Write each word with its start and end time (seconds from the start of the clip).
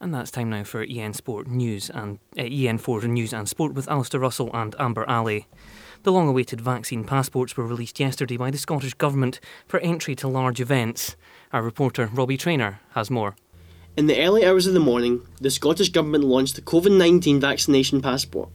And 0.00 0.14
that's 0.14 0.30
time 0.30 0.50
now 0.50 0.62
for 0.62 0.82
EN 0.82 1.12
Sport 1.12 1.48
News 1.48 1.90
and 1.90 2.20
uh, 2.38 2.42
EN4 2.42 3.04
News 3.04 3.32
and 3.32 3.48
Sport 3.48 3.74
with 3.74 3.88
Alistair 3.88 4.20
Russell 4.20 4.50
and 4.54 4.76
Amber 4.78 5.04
Alley. 5.08 5.46
The 6.04 6.12
long 6.12 6.28
awaited 6.28 6.60
vaccine 6.60 7.02
passports 7.02 7.56
were 7.56 7.66
released 7.66 7.98
yesterday 7.98 8.36
by 8.36 8.52
the 8.52 8.58
Scottish 8.58 8.94
Government 8.94 9.40
for 9.66 9.80
entry 9.80 10.14
to 10.16 10.28
large 10.28 10.60
events. 10.60 11.16
Our 11.52 11.62
reporter 11.62 12.06
Robbie 12.06 12.36
Trainer 12.36 12.80
has 12.94 13.10
more. 13.10 13.34
In 13.96 14.06
the 14.06 14.22
early 14.22 14.46
hours 14.46 14.68
of 14.68 14.74
the 14.74 14.80
morning, 14.80 15.26
the 15.40 15.50
Scottish 15.50 15.88
Government 15.88 16.22
launched 16.22 16.54
the 16.54 16.62
COVID 16.62 16.96
19 16.96 17.40
vaccination 17.40 18.00
passport. 18.00 18.50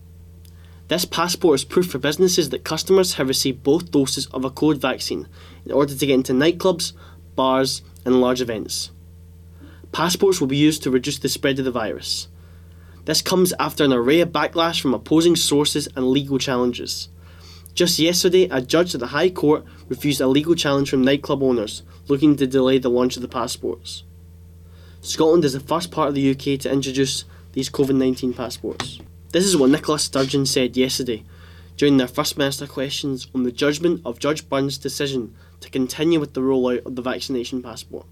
This 0.87 1.03
passport 1.03 1.55
is 1.55 1.65
proof 1.65 1.91
for 1.91 1.97
businesses 1.97 2.49
that 2.51 2.63
customers 2.63 3.15
have 3.15 3.27
received 3.27 3.63
both 3.63 3.91
doses 3.91 4.27
of 4.27 4.45
a 4.45 4.49
COVID 4.49 4.77
vaccine 4.77 5.27
in 5.65 5.73
order 5.73 5.93
to 5.93 6.05
get 6.05 6.13
into 6.13 6.31
nightclubs, 6.31 6.93
bars, 7.35 7.81
and 8.05 8.21
large 8.21 8.39
events. 8.39 8.91
Passports 9.93 10.41
will 10.41 10.47
be 10.47 10.57
used 10.57 10.81
to 10.81 10.89
reduce 10.89 11.19
the 11.19 11.29
spread 11.29 11.59
of 11.59 11.65
the 11.65 11.71
virus. 11.71 12.27
This 13.05 13.21
comes 13.21 13.53
after 13.59 13.83
an 13.83 13.93
array 13.93 14.21
of 14.21 14.29
backlash 14.29 14.81
from 14.81 14.95
opposing 14.95 15.35
sources 15.35 15.87
and 15.95 16.07
legal 16.09 16.39
challenges. 16.39 17.09
Just 17.75 17.99
yesterday, 17.99 18.45
a 18.45 18.59
judge 18.59 18.95
at 18.95 19.01
the 19.01 19.07
High 19.07 19.29
Court 19.29 19.63
refused 19.89 20.19
a 20.19 20.25
legal 20.25 20.55
challenge 20.55 20.89
from 20.89 21.03
nightclub 21.03 21.43
owners 21.43 21.83
looking 22.07 22.35
to 22.37 22.47
delay 22.47 22.79
the 22.79 22.89
launch 22.89 23.17
of 23.17 23.21
the 23.21 23.27
passports. 23.27 24.01
Scotland 25.01 25.45
is 25.45 25.53
the 25.53 25.59
first 25.59 25.91
part 25.91 26.09
of 26.09 26.15
the 26.15 26.31
UK 26.31 26.59
to 26.61 26.71
introduce 26.71 27.25
these 27.51 27.69
COVID 27.69 27.95
19 27.95 28.33
passports. 28.33 28.99
This 29.31 29.45
is 29.45 29.55
what 29.55 29.69
Nicola 29.69 29.99
Sturgeon 29.99 30.47
said 30.47 30.75
yesterday 30.75 31.23
during 31.77 31.97
their 31.97 32.07
First 32.07 32.35
Minister 32.35 32.65
questions 32.65 33.27
on 33.35 33.43
the 33.43 33.51
judgment 33.51 34.01
of 34.05 34.17
Judge 34.17 34.49
Burns' 34.49 34.79
decision 34.79 35.35
to 35.59 35.69
continue 35.69 36.19
with 36.19 36.33
the 36.33 36.41
rollout 36.41 36.83
of 36.83 36.95
the 36.95 37.03
vaccination 37.03 37.61
passport 37.61 38.07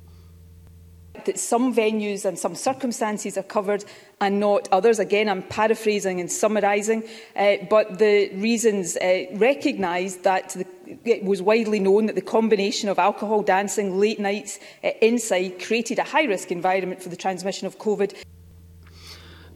that 1.26 1.40
some 1.40 1.74
venues 1.74 2.26
and 2.26 2.38
some 2.38 2.56
circumstances 2.56 3.38
are 3.38 3.44
covered 3.44 3.86
and 4.20 4.40
not 4.40 4.68
others. 4.72 5.00
Again, 5.00 5.30
I'm 5.30 5.44
paraphrasing 5.44 6.20
and 6.20 6.32
summarising, 6.32 7.04
uh, 7.36 7.58
but 7.70 8.00
the 8.00 8.30
reasons 8.36 8.98
uh, 8.98 9.26
recognise 9.34 10.18
that 10.18 10.50
the, 10.50 10.66
it 11.06 11.24
was 11.24 11.42
widely 11.42 11.80
known 11.80 12.08
that 12.08 12.16
the 12.16 12.22
combination 12.22 12.90
of 12.90 12.98
alcohol, 12.98 13.44
dancing, 13.44 14.00
late 14.00 14.20
nights 14.20 14.60
uh, 14.84 14.90
inside 15.02 15.62
created 15.62 16.00
a 16.00 16.04
high-risk 16.04 16.52
environment 16.52 17.02
for 17.02 17.10
the 17.10 17.18
transmission 17.18 17.68
of 17.68 17.78
COVID. 17.78 18.16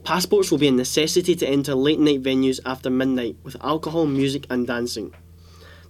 Passports 0.04 0.52
will 0.52 0.60
be 0.60 0.68
a 0.68 0.72
necessity 0.72 1.36
to 1.36 1.48
enter 1.48 1.74
late 1.74 2.00
night 2.00 2.22
venues 2.22 2.60
after 2.64 2.92
midnight 2.92 3.38
with 3.44 3.58
alcohol, 3.64 4.06
music 4.06 4.46
and 4.52 4.68
dancing. 4.68 5.14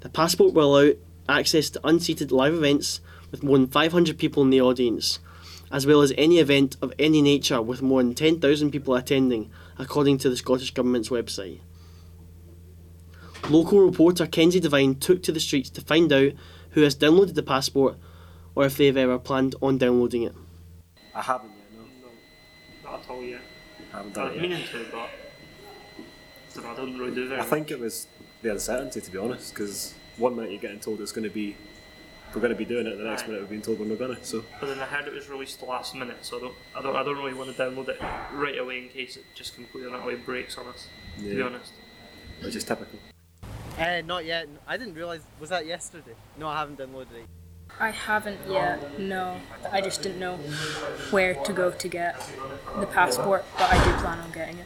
The 0.01 0.09
passport 0.09 0.53
will 0.53 0.77
allow 0.77 0.93
access 1.27 1.69
to 1.71 1.81
unseated 1.83 2.31
live 2.31 2.53
events 2.53 3.01
with 3.31 3.43
more 3.43 3.57
than 3.57 3.67
500 3.67 4.17
people 4.17 4.43
in 4.43 4.51
the 4.51 4.61
audience, 4.61 5.19
as 5.75 5.85
well 5.85 6.01
as 6.01 6.13
any 6.17 6.39
event 6.39 6.77
of 6.81 6.93
any 6.97 7.21
nature 7.21 7.61
with 7.61 7.81
more 7.81 8.01
than 8.01 8.15
10,000 8.15 8.71
people 8.71 8.95
attending, 8.95 9.51
according 9.77 10.17
to 10.17 10.29
the 10.29 10.37
Scottish 10.37 10.71
Government's 10.73 11.09
website. 11.09 11.59
Local 13.49 13.81
reporter 13.81 14.25
Kenzie 14.25 14.61
Devine 14.61 14.95
took 14.95 15.21
to 15.23 15.33
the 15.33 15.39
streets 15.41 15.69
to 15.71 15.81
find 15.81 16.13
out 16.13 16.31
who 16.69 16.81
has 16.83 16.95
downloaded 16.95 17.33
the 17.33 17.43
passport 17.43 17.97
or 18.55 18.65
if 18.65 18.77
they 18.77 18.85
have 18.85 18.95
ever 18.95 19.19
planned 19.19 19.53
on 19.61 19.77
downloading 19.77 20.23
it. 20.23 20.33
I 21.13 21.21
haven't 21.21 21.49
yet, 21.49 21.77
no. 21.77 22.07
no 22.07 22.91
not 22.91 23.03
at 23.03 23.09
all 23.09 23.21
yet. 23.21 23.41
I 23.93 23.97
haven't 23.97 24.13
done 24.13 24.27
I'm 24.27 24.33
it 24.37 24.41
meaning 24.43 24.59
yet. 24.59 24.69
to, 24.69 24.85
but 24.93 25.09
so 26.47 26.65
I 26.65 26.73
don't 26.73 26.97
really 26.97 27.13
do 27.13 27.27
very 27.27 27.41
I 27.41 27.43
think 27.43 27.69
it 27.69 27.81
was 27.81 28.07
the 28.41 28.51
uncertainty, 28.51 29.01
to 29.01 29.11
be 29.11 29.17
honest, 29.17 29.53
because 29.53 29.93
one 30.15 30.37
minute 30.37 30.51
you're 30.51 30.61
getting 30.61 30.79
told 30.79 31.01
it's 31.01 31.11
going 31.11 31.27
to 31.27 31.29
be 31.29 31.57
we're 32.35 32.41
going 32.41 32.53
to 32.53 32.57
be 32.57 32.65
doing 32.65 32.85
it, 32.85 32.97
the 32.97 33.03
next 33.03 33.23
Aye. 33.23 33.27
minute 33.27 33.41
we've 33.41 33.49
been 33.49 33.61
told 33.61 33.79
we're 33.79 33.85
not 33.85 33.97
going 33.97 34.15
to. 34.15 34.25
So 34.25 34.43
But 34.59 34.67
then 34.67 34.79
I 34.79 34.85
heard 34.85 35.07
it 35.07 35.13
was 35.13 35.29
released 35.29 35.61
last 35.63 35.95
minute, 35.95 36.17
so 36.21 36.37
I 36.37 36.41
don't, 36.41 36.55
I 36.75 36.81
don't, 36.81 36.95
I 36.97 37.03
don't 37.03 37.17
really 37.17 37.33
want 37.33 37.55
to 37.55 37.61
download 37.61 37.87
it 37.87 37.99
right 38.33 38.57
away 38.59 38.79
in 38.79 38.89
case 38.89 39.15
it 39.15 39.23
just 39.33 39.55
completely 39.55 39.87
and 39.89 39.95
utterly 39.95 40.15
breaks 40.15 40.57
on 40.57 40.67
us. 40.67 40.87
To 41.17 41.23
be 41.23 41.41
honest. 41.41 41.71
which 42.43 42.55
is 42.55 42.63
typical. 42.65 42.99
Uh, 43.79 44.01
not 44.01 44.25
yet. 44.25 44.47
I 44.67 44.77
didn't 44.77 44.95
realise. 44.95 45.21
Was 45.39 45.49
that 45.49 45.65
yesterday? 45.65 46.13
No, 46.37 46.47
I 46.47 46.59
haven't 46.59 46.77
downloaded 46.79 47.13
it. 47.13 47.27
I 47.79 47.89
haven't 47.89 48.39
yet, 48.49 48.99
no. 48.99 49.37
I 49.71 49.81
just 49.81 50.01
didn't 50.01 50.19
know 50.19 50.37
where 51.09 51.33
to 51.33 51.51
go 51.51 51.71
to 51.71 51.87
get 51.89 52.15
the 52.79 52.85
passport, 52.85 53.43
but 53.57 53.69
I 53.69 53.83
do 53.83 53.91
plan 54.01 54.19
on 54.19 54.31
getting 54.31 54.59
it. 54.59 54.65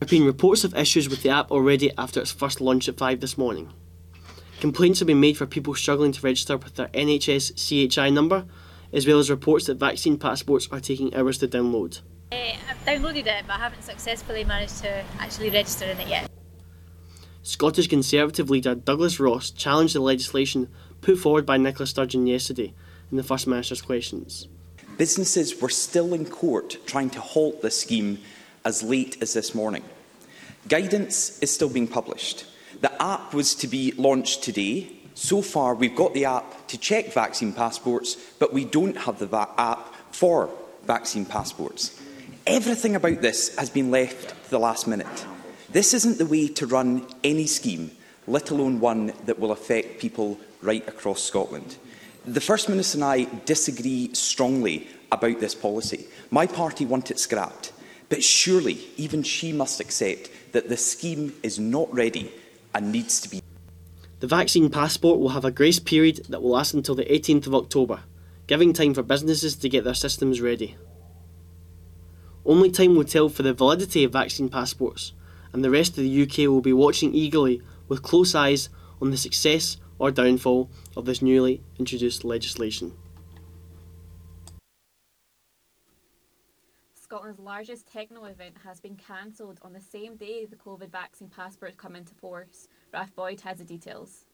There 0.00 0.06
have 0.06 0.10
been 0.10 0.24
reports 0.24 0.64
of 0.64 0.74
issues 0.74 1.08
with 1.08 1.22
the 1.22 1.28
app 1.28 1.52
already 1.52 1.92
after 1.96 2.20
its 2.20 2.32
first 2.32 2.60
launch 2.60 2.88
at 2.88 2.98
5 2.98 3.20
this 3.20 3.38
morning. 3.38 3.72
Complaints 4.64 4.98
have 5.00 5.06
been 5.06 5.20
made 5.20 5.36
for 5.36 5.44
people 5.44 5.74
struggling 5.74 6.10
to 6.10 6.22
register 6.22 6.56
with 6.56 6.76
their 6.76 6.88
NHS 6.88 7.52
CHI 7.92 8.08
number, 8.08 8.46
as 8.94 9.06
well 9.06 9.18
as 9.18 9.28
reports 9.28 9.66
that 9.66 9.74
vaccine 9.74 10.16
passports 10.16 10.66
are 10.72 10.80
taking 10.80 11.14
hours 11.14 11.36
to 11.36 11.46
download. 11.46 12.00
Uh, 12.32 12.36
I've 12.70 12.82
downloaded 12.86 13.26
it, 13.26 13.44
but 13.46 13.56
I 13.56 13.58
haven't 13.58 13.82
successfully 13.82 14.42
managed 14.42 14.78
to 14.78 15.04
actually 15.18 15.50
register 15.50 15.84
in 15.84 16.00
it 16.00 16.08
yet. 16.08 16.30
Scottish 17.42 17.88
Conservative 17.88 18.48
leader 18.48 18.74
Douglas 18.74 19.20
Ross 19.20 19.50
challenged 19.50 19.94
the 19.94 20.00
legislation 20.00 20.70
put 21.02 21.18
forward 21.18 21.44
by 21.44 21.58
Nicola 21.58 21.86
Sturgeon 21.86 22.26
yesterday 22.26 22.72
in 23.10 23.18
the 23.18 23.22
First 23.22 23.46
Minister's 23.46 23.82
questions. 23.82 24.48
Businesses 24.96 25.60
were 25.60 25.68
still 25.68 26.14
in 26.14 26.24
court 26.24 26.78
trying 26.86 27.10
to 27.10 27.20
halt 27.20 27.60
this 27.60 27.78
scheme 27.78 28.18
as 28.64 28.82
late 28.82 29.18
as 29.20 29.34
this 29.34 29.54
morning. 29.54 29.84
Guidance 30.68 31.38
is 31.40 31.52
still 31.52 31.68
being 31.68 31.86
published. 31.86 32.46
The 32.80 33.02
app 33.02 33.34
was 33.34 33.54
to 33.56 33.68
be 33.68 33.92
launched 33.92 34.42
today. 34.42 34.90
So 35.14 35.42
far, 35.42 35.74
we've 35.74 35.94
got 35.94 36.14
the 36.14 36.24
app 36.24 36.66
to 36.68 36.78
check 36.78 37.12
vaccine 37.12 37.52
passports, 37.52 38.16
but 38.38 38.52
we 38.52 38.64
don't 38.64 38.96
have 38.96 39.18
the 39.18 39.26
va- 39.26 39.50
app 39.56 39.94
for 40.10 40.50
vaccine 40.84 41.24
passports. 41.24 42.00
Everything 42.46 42.94
about 42.96 43.22
this 43.22 43.56
has 43.56 43.70
been 43.70 43.90
left 43.90 44.28
to 44.44 44.50
the 44.50 44.58
last 44.58 44.86
minute. 44.86 45.26
This 45.70 45.94
isn't 45.94 46.18
the 46.18 46.26
way 46.26 46.48
to 46.48 46.66
run 46.66 47.06
any 47.22 47.46
scheme, 47.46 47.90
let 48.26 48.50
alone 48.50 48.80
one 48.80 49.12
that 49.26 49.38
will 49.38 49.52
affect 49.52 50.00
people 50.00 50.38
right 50.62 50.86
across 50.86 51.22
Scotland. 51.22 51.76
The 52.26 52.40
First 52.40 52.68
Minister 52.68 52.98
and 52.98 53.04
I 53.04 53.26
disagree 53.44 54.12
strongly 54.14 54.88
about 55.12 55.40
this 55.40 55.54
policy. 55.54 56.06
My 56.30 56.46
party 56.46 56.86
want 56.86 57.10
it 57.10 57.18
scrapped. 57.18 57.72
But 58.08 58.22
surely 58.22 58.78
even 58.96 59.22
she 59.22 59.52
must 59.52 59.80
accept 59.80 60.30
that 60.52 60.68
the 60.68 60.76
scheme 60.76 61.34
is 61.42 61.58
not 61.58 61.92
ready 61.92 62.32
and 62.74 62.92
needs 62.92 63.20
to 63.20 63.28
be. 63.28 63.40
The 64.20 64.26
vaccine 64.26 64.70
passport 64.70 65.20
will 65.20 65.30
have 65.30 65.44
a 65.44 65.50
grace 65.50 65.78
period 65.78 66.26
that 66.28 66.42
will 66.42 66.50
last 66.50 66.74
until 66.74 66.94
the 66.94 67.04
18th 67.04 67.46
of 67.46 67.54
October, 67.54 68.00
giving 68.46 68.72
time 68.72 68.94
for 68.94 69.02
businesses 69.02 69.56
to 69.56 69.68
get 69.68 69.84
their 69.84 69.94
systems 69.94 70.40
ready. 70.40 70.76
Only 72.46 72.70
time 72.70 72.94
will 72.94 73.04
tell 73.04 73.28
for 73.28 73.42
the 73.42 73.54
validity 73.54 74.04
of 74.04 74.12
vaccine 74.12 74.48
passports, 74.48 75.12
and 75.52 75.64
the 75.64 75.70
rest 75.70 75.96
of 75.96 76.04
the 76.04 76.22
UK 76.22 76.50
will 76.50 76.60
be 76.60 76.72
watching 76.72 77.14
eagerly 77.14 77.62
with 77.88 78.02
close 78.02 78.34
eyes 78.34 78.68
on 79.00 79.10
the 79.10 79.16
success 79.16 79.76
or 79.98 80.10
downfall 80.10 80.70
of 80.96 81.04
this 81.04 81.22
newly 81.22 81.62
introduced 81.78 82.24
legislation. 82.24 82.92
Scotland's 87.14 87.38
largest 87.38 87.86
techno 87.86 88.24
event 88.24 88.56
has 88.64 88.80
been 88.80 88.96
cancelled 88.96 89.60
on 89.62 89.72
the 89.72 89.80
same 89.80 90.16
day 90.16 90.46
the 90.46 90.56
COVID 90.56 90.90
vaccine 90.90 91.28
passports 91.28 91.76
come 91.76 91.94
into 91.94 92.12
force. 92.12 92.66
Ralph 92.92 93.14
Boyd 93.14 93.40
has 93.42 93.58
the 93.58 93.64
details. 93.64 94.24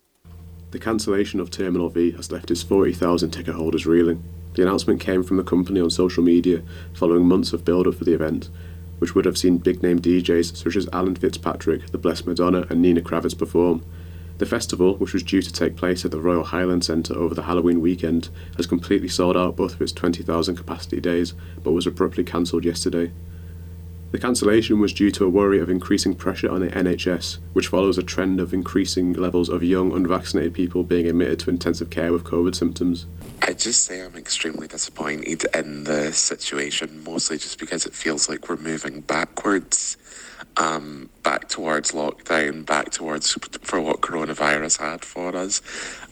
The 0.70 0.78
cancellation 0.78 1.40
of 1.40 1.50
Terminal 1.50 1.90
V 1.90 2.12
has 2.12 2.32
left 2.32 2.50
its 2.50 2.62
40,000 2.62 3.32
ticket 3.32 3.54
holders 3.54 3.84
reeling. 3.84 4.24
The 4.54 4.62
announcement 4.62 4.98
came 4.98 5.22
from 5.22 5.36
the 5.36 5.42
company 5.42 5.78
on 5.78 5.90
social 5.90 6.22
media 6.22 6.62
following 6.94 7.26
months 7.26 7.52
of 7.52 7.66
build 7.66 7.86
up 7.86 7.96
for 7.96 8.04
the 8.04 8.14
event, 8.14 8.48
which 8.98 9.14
would 9.14 9.26
have 9.26 9.36
seen 9.36 9.58
big 9.58 9.82
name 9.82 9.98
DJs 9.98 10.56
such 10.56 10.74
as 10.74 10.88
Alan 10.90 11.16
Fitzpatrick, 11.16 11.90
The 11.90 11.98
Blessed 11.98 12.26
Madonna, 12.26 12.64
and 12.70 12.80
Nina 12.80 13.02
Kraviz 13.02 13.36
perform. 13.36 13.84
The 14.40 14.46
festival, 14.46 14.94
which 14.94 15.12
was 15.12 15.22
due 15.22 15.42
to 15.42 15.52
take 15.52 15.76
place 15.76 16.02
at 16.06 16.12
the 16.12 16.18
Royal 16.18 16.44
Highland 16.44 16.82
Centre 16.82 17.12
over 17.12 17.34
the 17.34 17.42
Halloween 17.42 17.82
weekend, 17.82 18.30
has 18.56 18.66
completely 18.66 19.06
sold 19.06 19.36
out 19.36 19.54
both 19.54 19.74
of 19.74 19.82
its 19.82 19.92
20,000 19.92 20.56
capacity 20.56 20.98
days, 20.98 21.34
but 21.62 21.72
was 21.72 21.86
abruptly 21.86 22.24
cancelled 22.24 22.64
yesterday. 22.64 23.12
The 24.10 24.18
cancellation 24.18 24.80
was 24.80 24.92
due 24.92 25.12
to 25.12 25.24
a 25.24 25.28
worry 25.28 25.60
of 25.60 25.70
increasing 25.70 26.16
pressure 26.16 26.50
on 26.50 26.60
the 26.60 26.68
NHS, 26.68 27.38
which 27.52 27.68
follows 27.68 27.96
a 27.96 28.02
trend 28.02 28.40
of 28.40 28.52
increasing 28.52 29.12
levels 29.12 29.48
of 29.48 29.62
young 29.62 29.92
unvaccinated 29.92 30.52
people 30.52 30.82
being 30.82 31.06
admitted 31.06 31.38
to 31.40 31.50
intensive 31.50 31.90
care 31.90 32.12
with 32.12 32.24
COVID 32.24 32.56
symptoms. 32.56 33.06
I'd 33.42 33.60
just 33.60 33.84
say 33.84 34.02
I'm 34.02 34.16
extremely 34.16 34.66
disappointed 34.66 35.46
in 35.54 35.84
the 35.84 36.12
situation, 36.12 37.04
mostly 37.04 37.38
just 37.38 37.60
because 37.60 37.86
it 37.86 37.94
feels 37.94 38.28
like 38.28 38.48
we're 38.48 38.56
moving 38.56 39.00
backwards, 39.00 39.96
um, 40.56 41.08
back 41.22 41.48
towards 41.48 41.92
lockdown, 41.92 42.66
back 42.66 42.90
towards 42.90 43.32
for 43.62 43.80
what 43.80 44.00
coronavirus 44.00 44.80
had 44.80 45.04
for 45.04 45.36
us. 45.36 45.62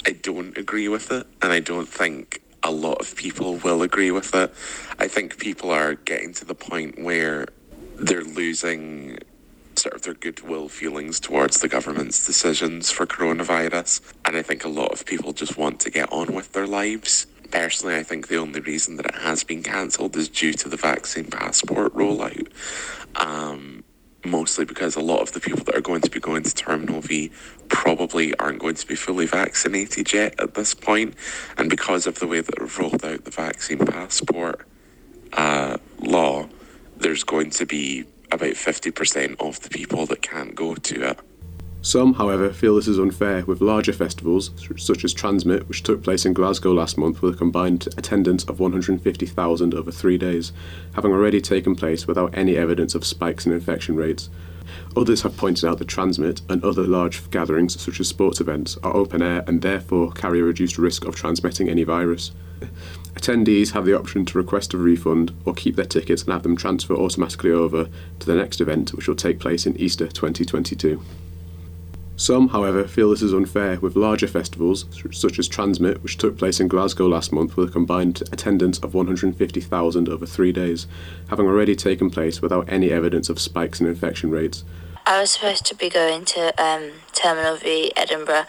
I 0.06 0.12
don't 0.12 0.56
agree 0.56 0.86
with 0.86 1.10
it, 1.10 1.26
and 1.42 1.52
I 1.52 1.58
don't 1.58 1.88
think 1.88 2.42
a 2.62 2.70
lot 2.70 3.00
of 3.00 3.16
people 3.16 3.56
will 3.56 3.82
agree 3.82 4.12
with 4.12 4.36
it. 4.36 4.54
I 5.00 5.08
think 5.08 5.38
people 5.38 5.72
are 5.72 5.94
getting 5.94 6.32
to 6.34 6.44
the 6.44 6.54
point 6.54 7.02
where 7.02 7.46
they're 7.98 8.24
losing 8.24 9.18
sort 9.76 9.94
of 9.94 10.02
their 10.02 10.14
goodwill 10.14 10.68
feelings 10.68 11.20
towards 11.20 11.60
the 11.60 11.68
government's 11.68 12.26
decisions 12.26 12.90
for 12.90 13.06
coronavirus. 13.06 14.00
And 14.24 14.36
I 14.36 14.42
think 14.42 14.64
a 14.64 14.68
lot 14.68 14.92
of 14.92 15.06
people 15.06 15.32
just 15.32 15.56
want 15.56 15.80
to 15.80 15.90
get 15.90 16.12
on 16.12 16.34
with 16.34 16.52
their 16.52 16.66
lives. 16.66 17.26
Personally, 17.50 17.96
I 17.96 18.02
think 18.02 18.28
the 18.28 18.36
only 18.36 18.60
reason 18.60 18.96
that 18.96 19.06
it 19.06 19.14
has 19.14 19.44
been 19.44 19.62
cancelled 19.62 20.16
is 20.16 20.28
due 20.28 20.52
to 20.54 20.68
the 20.68 20.76
vaccine 20.76 21.26
passport 21.26 21.94
rollout. 21.94 22.48
Um, 23.16 23.84
mostly 24.24 24.64
because 24.64 24.96
a 24.96 25.00
lot 25.00 25.20
of 25.20 25.32
the 25.32 25.40
people 25.40 25.64
that 25.64 25.74
are 25.74 25.80
going 25.80 26.00
to 26.00 26.10
be 26.10 26.20
going 26.20 26.42
to 26.42 26.54
Terminal 26.54 27.00
V 27.00 27.30
probably 27.68 28.36
aren't 28.36 28.58
going 28.58 28.74
to 28.74 28.86
be 28.86 28.94
fully 28.94 29.26
vaccinated 29.26 30.12
yet 30.12 30.38
at 30.40 30.54
this 30.54 30.74
point. 30.74 31.14
And 31.56 31.70
because 31.70 32.06
of 32.06 32.18
the 32.18 32.26
way 32.26 32.40
that 32.40 32.54
it 32.54 32.78
rolled 32.78 33.04
out 33.04 33.24
the 33.24 33.30
vaccine 33.30 33.78
passport 33.78 34.66
uh, 35.32 35.78
law, 36.00 36.48
there's 36.98 37.24
going 37.24 37.50
to 37.50 37.66
be 37.66 38.04
about 38.30 38.54
50% 38.54 39.36
of 39.40 39.60
the 39.60 39.68
people 39.70 40.06
that 40.06 40.22
can't 40.22 40.54
go 40.54 40.74
to 40.74 41.10
it. 41.10 41.18
Some, 41.80 42.14
however, 42.14 42.52
feel 42.52 42.74
this 42.74 42.88
is 42.88 42.98
unfair, 42.98 43.44
with 43.44 43.60
larger 43.60 43.92
festivals, 43.92 44.50
such 44.76 45.04
as 45.04 45.14
Transmit, 45.14 45.68
which 45.68 45.84
took 45.84 46.02
place 46.02 46.26
in 46.26 46.32
Glasgow 46.32 46.72
last 46.72 46.98
month 46.98 47.22
with 47.22 47.34
a 47.34 47.38
combined 47.38 47.86
attendance 47.96 48.42
of 48.44 48.58
150,000 48.58 49.74
over 49.74 49.90
three 49.92 50.18
days, 50.18 50.52
having 50.94 51.12
already 51.12 51.40
taken 51.40 51.76
place 51.76 52.06
without 52.06 52.36
any 52.36 52.56
evidence 52.56 52.96
of 52.96 53.06
spikes 53.06 53.46
in 53.46 53.52
infection 53.52 53.94
rates. 53.94 54.28
Others 54.96 55.22
have 55.22 55.36
pointed 55.36 55.64
out 55.64 55.78
that 55.78 55.88
Transmit 55.88 56.42
and 56.48 56.62
other 56.64 56.82
large 56.82 57.30
gatherings, 57.30 57.80
such 57.80 58.00
as 58.00 58.08
sports 58.08 58.40
events, 58.40 58.76
are 58.82 58.94
open 58.94 59.22
air 59.22 59.44
and 59.46 59.62
therefore 59.62 60.10
carry 60.12 60.40
a 60.40 60.44
reduced 60.44 60.78
risk 60.78 61.04
of 61.04 61.14
transmitting 61.14 61.68
any 61.68 61.84
virus. 61.84 62.32
Attendees 63.18 63.72
have 63.72 63.84
the 63.84 63.98
option 63.98 64.24
to 64.24 64.38
request 64.38 64.72
a 64.74 64.78
refund 64.78 65.34
or 65.44 65.52
keep 65.52 65.74
their 65.74 65.84
tickets 65.84 66.22
and 66.22 66.32
have 66.32 66.44
them 66.44 66.56
transfer 66.56 66.94
automatically 66.94 67.50
over 67.50 67.88
to 68.20 68.26
the 68.26 68.36
next 68.36 68.60
event, 68.60 68.94
which 68.94 69.08
will 69.08 69.16
take 69.16 69.40
place 69.40 69.66
in 69.66 69.76
Easter 69.76 70.06
2022. 70.06 71.02
Some, 72.14 72.50
however, 72.50 72.86
feel 72.86 73.10
this 73.10 73.22
is 73.22 73.34
unfair 73.34 73.80
with 73.80 73.96
larger 73.96 74.28
festivals 74.28 74.86
such 75.10 75.40
as 75.40 75.48
Transmit, 75.48 76.00
which 76.04 76.16
took 76.16 76.38
place 76.38 76.60
in 76.60 76.68
Glasgow 76.68 77.08
last 77.08 77.32
month 77.32 77.56
with 77.56 77.70
a 77.70 77.72
combined 77.72 78.22
attendance 78.30 78.78
of 78.78 78.94
150,000 78.94 80.08
over 80.08 80.24
three 80.24 80.52
days, 80.52 80.86
having 81.28 81.46
already 81.46 81.74
taken 81.74 82.10
place 82.10 82.40
without 82.40 82.68
any 82.68 82.92
evidence 82.92 83.28
of 83.28 83.40
spikes 83.40 83.80
in 83.80 83.88
infection 83.88 84.30
rates. 84.30 84.62
I 85.06 85.20
was 85.20 85.32
supposed 85.32 85.66
to 85.66 85.74
be 85.74 85.88
going 85.88 86.24
to 86.26 86.62
um, 86.62 86.92
Terminal 87.14 87.56
V, 87.56 87.92
Edinburgh. 87.96 88.44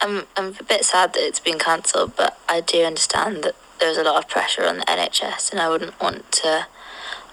I'm, 0.00 0.26
I'm 0.36 0.54
a 0.60 0.64
bit 0.64 0.84
sad 0.84 1.14
that 1.14 1.26
it's 1.26 1.40
been 1.40 1.58
cancelled, 1.58 2.14
but 2.16 2.38
I 2.48 2.60
do 2.60 2.84
understand 2.84 3.42
that 3.42 3.56
there 3.82 3.88
was 3.88 3.98
a 3.98 4.04
lot 4.04 4.22
of 4.22 4.28
pressure 4.28 4.64
on 4.64 4.76
the 4.76 4.84
NHS, 4.84 5.50
and 5.50 5.60
I 5.60 5.68
wouldn't 5.68 6.00
want 6.00 6.30
to 6.30 6.68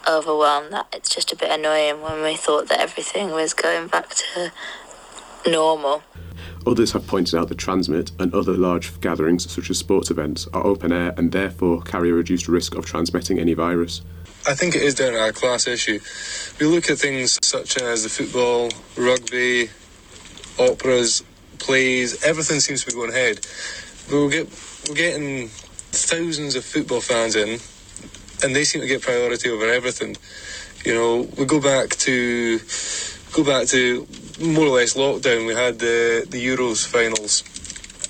overwhelm 0.10 0.72
that. 0.72 0.88
It's 0.92 1.14
just 1.14 1.32
a 1.32 1.36
bit 1.36 1.52
annoying 1.52 2.02
when 2.02 2.24
we 2.24 2.36
thought 2.36 2.70
that 2.70 2.80
everything 2.80 3.30
was 3.30 3.54
going 3.54 3.86
back 3.86 4.16
to 4.16 4.52
normal. 5.48 6.02
Others 6.66 6.94
have 6.94 7.06
pointed 7.06 7.38
out 7.38 7.50
that 7.50 7.60
Transmit 7.60 8.14
and 8.18 8.34
other 8.34 8.54
large 8.54 9.00
gatherings, 9.00 9.52
such 9.52 9.70
as 9.70 9.78
sports 9.78 10.10
events, 10.10 10.48
are 10.52 10.66
open 10.66 10.92
air 10.92 11.14
and 11.18 11.32
therefore 11.32 11.84
carry 11.84 12.10
a 12.10 12.16
reduced 12.16 12.48
risk 12.48 12.74
of 12.74 12.84
transmitting 12.84 13.38
any 13.38 13.54
virus. 13.54 14.02
I 14.48 14.56
think 14.56 14.76
it 14.76 14.82
is 14.82 14.96
down 14.96 15.14
to 15.14 15.28
a 15.28 15.32
class 15.32 15.68
issue. 15.68 16.00
We 16.60 16.66
look 16.66 16.90
at 16.90 16.98
things 16.98 17.38
such 17.44 17.78
as 17.78 18.02
the 18.02 18.10
football, 18.10 18.72
rugby, 18.98 19.70
operas, 20.58 21.24
plays, 21.60 22.24
everything 22.24 22.60
seems 22.60 22.86
to 22.86 22.88
be 22.88 22.94
going 22.94 23.12
ahead. 23.12 23.46
But 24.10 24.16
we're, 24.16 24.30
get, 24.32 24.48
we're 24.88 24.96
getting 24.96 25.52
thousands 25.92 26.56
of 26.56 26.64
football 26.64 27.02
fans 27.02 27.36
in, 27.36 27.60
and 28.44 28.56
they 28.56 28.64
seem 28.64 28.82
to 28.82 28.88
get 28.88 29.02
priority 29.02 29.50
over 29.50 29.68
everything. 29.68 30.16
You 30.86 30.94
know, 30.94 31.30
we 31.38 31.46
go 31.46 31.60
back 31.62 31.90
to 31.90 32.60
go 33.34 33.44
back 33.44 33.68
to 33.68 34.08
more 34.40 34.66
or 34.66 34.78
less 34.78 34.94
lockdown. 34.94 35.48
We 35.48 35.54
had 35.56 35.80
the 35.80 36.26
the 36.30 36.46
Euros 36.46 36.88
finals, 36.88 37.44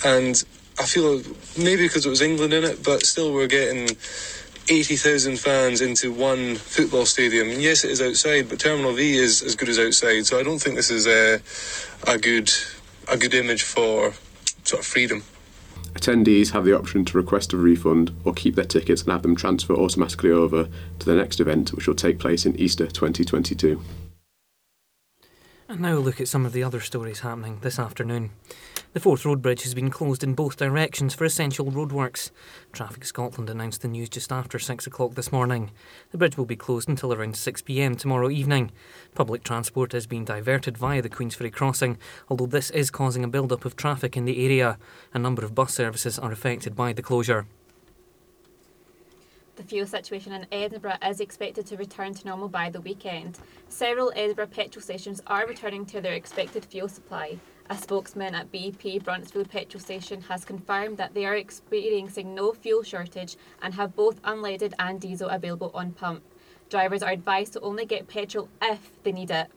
and 0.05 0.43
I 0.79 0.85
feel 0.85 1.21
maybe 1.57 1.87
because 1.87 2.05
it 2.05 2.09
was 2.09 2.21
England 2.21 2.53
in 2.53 2.63
it, 2.63 2.83
but 2.83 3.05
still 3.05 3.33
we're 3.33 3.47
getting. 3.47 3.97
80,000 4.71 5.39
fans 5.39 5.81
into 5.81 6.13
one 6.13 6.55
football 6.55 7.03
stadium. 7.03 7.49
And 7.49 7.59
yes, 7.59 7.83
it 7.83 7.89
is 7.89 8.03
outside, 8.03 8.49
but 8.49 8.59
Terminal 8.59 8.93
V 8.93 9.17
is 9.17 9.41
as 9.41 9.55
good 9.55 9.67
as 9.67 9.79
outside. 9.79 10.27
So 10.27 10.39
I 10.39 10.43
don't 10.43 10.59
think 10.59 10.75
this 10.75 10.91
is 10.91 11.07
a, 11.07 11.41
a 12.07 12.19
good 12.19 12.51
a 13.07 13.17
good 13.17 13.33
image 13.33 13.63
for 13.63 14.13
sort 14.63 14.81
of 14.81 14.85
freedom. 14.85 15.23
Attendees 15.93 16.51
have 16.51 16.65
the 16.65 16.77
option 16.77 17.03
to 17.05 17.17
request 17.17 17.53
a 17.53 17.57
refund 17.57 18.13
or 18.23 18.33
keep 18.33 18.55
their 18.55 18.65
tickets 18.65 19.01
and 19.01 19.11
have 19.11 19.21
them 19.21 19.35
transfer 19.35 19.73
automatically 19.73 20.31
over 20.31 20.69
to 20.99 21.05
the 21.05 21.15
next 21.15 21.39
event, 21.39 21.73
which 21.73 21.87
will 21.87 21.95
take 21.95 22.19
place 22.19 22.45
in 22.45 22.55
Easter 22.57 22.85
2022. 22.85 23.81
And 25.69 25.81
now 25.81 25.97
look 25.97 26.19
at 26.19 26.27
some 26.27 26.47
of 26.47 26.51
the 26.51 26.63
other 26.63 26.79
stories 26.79 27.19
happening 27.19 27.59
this 27.61 27.77
afternoon. 27.77 28.31
The 28.93 28.99
Forth 28.99 29.23
Road 29.23 29.39
Bridge 29.43 29.61
has 29.61 29.75
been 29.75 29.91
closed 29.91 30.23
in 30.23 30.33
both 30.33 30.57
directions 30.57 31.13
for 31.13 31.25
essential 31.25 31.67
roadworks. 31.67 32.31
Traffic 32.73 33.05
Scotland 33.05 33.51
announced 33.51 33.83
the 33.83 33.87
news 33.87 34.09
just 34.09 34.31
after 34.31 34.57
6 34.57 34.87
o'clock 34.87 35.13
this 35.13 35.31
morning. 35.31 35.69
The 36.09 36.17
bridge 36.17 36.39
will 36.39 36.45
be 36.45 36.55
closed 36.55 36.89
until 36.89 37.13
around 37.13 37.35
6pm 37.35 37.99
tomorrow 37.99 38.31
evening. 38.31 38.71
Public 39.13 39.43
transport 39.43 39.93
is 39.93 40.07
being 40.07 40.25
diverted 40.25 40.75
via 40.75 41.03
the 41.03 41.09
Queensferry 41.09 41.53
crossing, 41.53 41.99
although 42.29 42.47
this 42.47 42.71
is 42.71 42.89
causing 42.89 43.23
a 43.23 43.27
build 43.27 43.51
up 43.51 43.63
of 43.63 43.75
traffic 43.75 44.17
in 44.17 44.25
the 44.25 44.43
area. 44.43 44.79
A 45.13 45.19
number 45.19 45.45
of 45.45 45.53
bus 45.53 45.75
services 45.75 46.17
are 46.17 46.31
affected 46.31 46.75
by 46.75 46.93
the 46.93 47.03
closure 47.03 47.45
the 49.59 49.65
fuel 49.65 49.85
situation 49.85 50.31
in 50.31 50.47
Edinburgh 50.53 50.99
is 51.05 51.19
expected 51.19 51.65
to 51.65 51.75
return 51.75 52.13
to 52.13 52.25
normal 52.25 52.47
by 52.47 52.69
the 52.69 52.79
weekend. 52.79 53.37
Several 53.67 54.09
Edinburgh 54.15 54.47
petrol 54.47 54.81
stations 54.81 55.21
are 55.27 55.45
returning 55.45 55.85
to 55.87 55.99
their 55.99 56.13
expected 56.13 56.63
fuel 56.63 56.87
supply. 56.87 57.37
A 57.69 57.77
spokesman 57.77 58.35
at 58.35 58.53
BP 58.53 59.03
Bruntsfield 59.03 59.49
petrol 59.49 59.81
station 59.81 60.21
has 60.21 60.45
confirmed 60.45 60.95
that 60.97 61.13
they 61.13 61.25
are 61.25 61.35
experiencing 61.35 62.33
no 62.33 62.53
fuel 62.53 62.83
shortage 62.83 63.35
and 63.61 63.73
have 63.73 63.97
both 63.97 64.21
unleaded 64.21 64.71
and 64.79 65.01
diesel 65.01 65.27
available 65.27 65.71
on 65.73 65.91
pump. 65.91 66.23
Drivers 66.69 67.03
are 67.03 67.11
advised 67.11 67.51
to 67.53 67.59
only 67.59 67.85
get 67.85 68.07
petrol 68.07 68.47
if 68.61 69.03
they 69.03 69.11
need 69.11 69.29
it. 69.29 69.47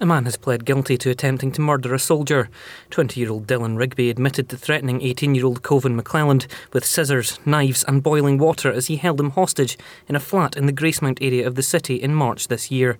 A 0.00 0.06
man 0.06 0.24
has 0.24 0.36
pled 0.36 0.64
guilty 0.64 0.98
to 0.98 1.10
attempting 1.10 1.52
to 1.52 1.60
murder 1.60 1.94
a 1.94 2.00
soldier. 2.00 2.50
20 2.90 3.20
year 3.20 3.30
old 3.30 3.46
Dylan 3.46 3.78
Rigby 3.78 4.10
admitted 4.10 4.48
to 4.48 4.56
threatening 4.56 5.00
18 5.00 5.36
year 5.36 5.46
old 5.46 5.62
Coven 5.62 5.96
McClelland 5.96 6.48
with 6.72 6.84
scissors, 6.84 7.38
knives, 7.46 7.84
and 7.84 8.02
boiling 8.02 8.36
water 8.36 8.72
as 8.72 8.88
he 8.88 8.96
held 8.96 9.20
him 9.20 9.30
hostage 9.30 9.78
in 10.08 10.16
a 10.16 10.20
flat 10.20 10.56
in 10.56 10.66
the 10.66 10.72
Gracemount 10.72 11.18
area 11.22 11.46
of 11.46 11.54
the 11.54 11.62
city 11.62 11.94
in 11.94 12.12
March 12.12 12.48
this 12.48 12.72
year. 12.72 12.98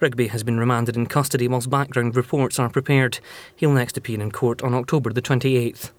Rigby 0.00 0.28
has 0.28 0.42
been 0.42 0.58
remanded 0.58 0.96
in 0.96 1.04
custody 1.04 1.46
whilst 1.46 1.68
background 1.68 2.16
reports 2.16 2.58
are 2.58 2.70
prepared. 2.70 3.20
He'll 3.54 3.72
next 3.72 3.98
appear 3.98 4.18
in 4.20 4.32
court 4.32 4.62
on 4.62 4.72
October 4.72 5.12
the 5.12 5.22
28th. 5.22 5.90